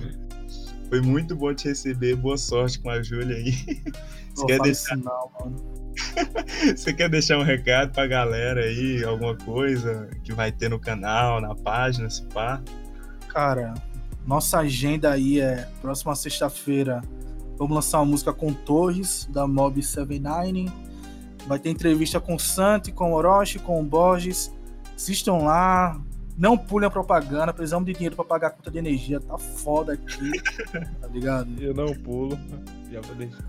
[0.90, 2.16] Foi muito bom te receber.
[2.18, 3.54] Boa sorte com a Júlia aí.
[4.36, 4.98] Você quer deixar...
[4.98, 5.80] Mano.
[6.76, 11.40] Você quer deixar um recado pra galera aí, alguma coisa que vai ter no canal,
[11.40, 12.62] na página, se pá?
[13.30, 13.74] Cara,
[14.26, 17.02] nossa agenda aí é próxima sexta-feira.
[17.58, 20.72] Vamos lançar uma música com Torres, da Mob 79.
[21.48, 24.54] Vai ter entrevista com o Santi, com o Orochi, com o Borges.
[24.96, 26.00] Assistam lá.
[26.38, 27.52] Não pulem a propaganda.
[27.52, 29.20] Precisamos de dinheiro para pagar a conta de energia.
[29.20, 30.32] Tá foda aqui.
[31.02, 31.50] tá ligado?
[31.60, 32.40] Eu não pulo.
[32.92, 33.44] Já vou deixar.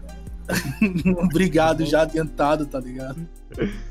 [1.23, 3.29] Obrigado, já adiantado, tá ligado?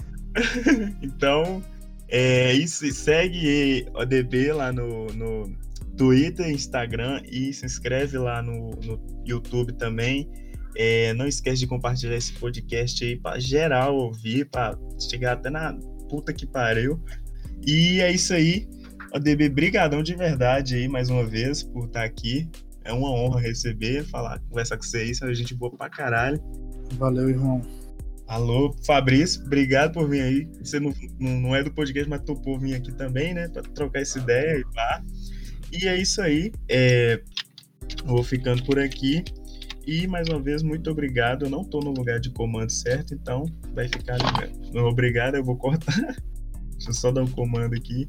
[1.01, 1.63] então,
[2.07, 2.91] é isso.
[2.91, 5.55] Segue o DB lá no, no
[5.99, 8.97] Twitter, Instagram e se inscreve lá no, no
[9.27, 10.29] YouTube também.
[10.77, 15.73] É, não esquece de compartilhar esse podcast aí para geral ouvir, para chegar até na
[16.09, 17.03] puta que pariu.
[17.67, 18.65] E é isso aí.
[19.13, 22.49] ODB, brigadão de verdade aí mais uma vez por estar aqui.
[22.85, 26.41] É uma honra receber, falar, conversar com você aí, a gente boa pra caralho.
[26.93, 27.61] Valeu, irmão.
[28.25, 30.47] Alô, Fabrício, obrigado por vir aí.
[30.63, 33.49] Você não, não é do podcast, mas topou vir aqui também, né?
[33.49, 35.03] Pra trocar essa ideia e pá.
[35.71, 36.51] E é isso aí.
[36.67, 37.21] É...
[38.05, 39.23] Vou ficando por aqui.
[39.85, 41.45] E mais uma vez, muito obrigado.
[41.45, 44.79] Eu não tô no lugar de comando certo, então vai ficar ali mesmo.
[44.87, 45.95] Obrigado, eu vou cortar.
[46.73, 48.07] Deixa eu só dar um comando aqui.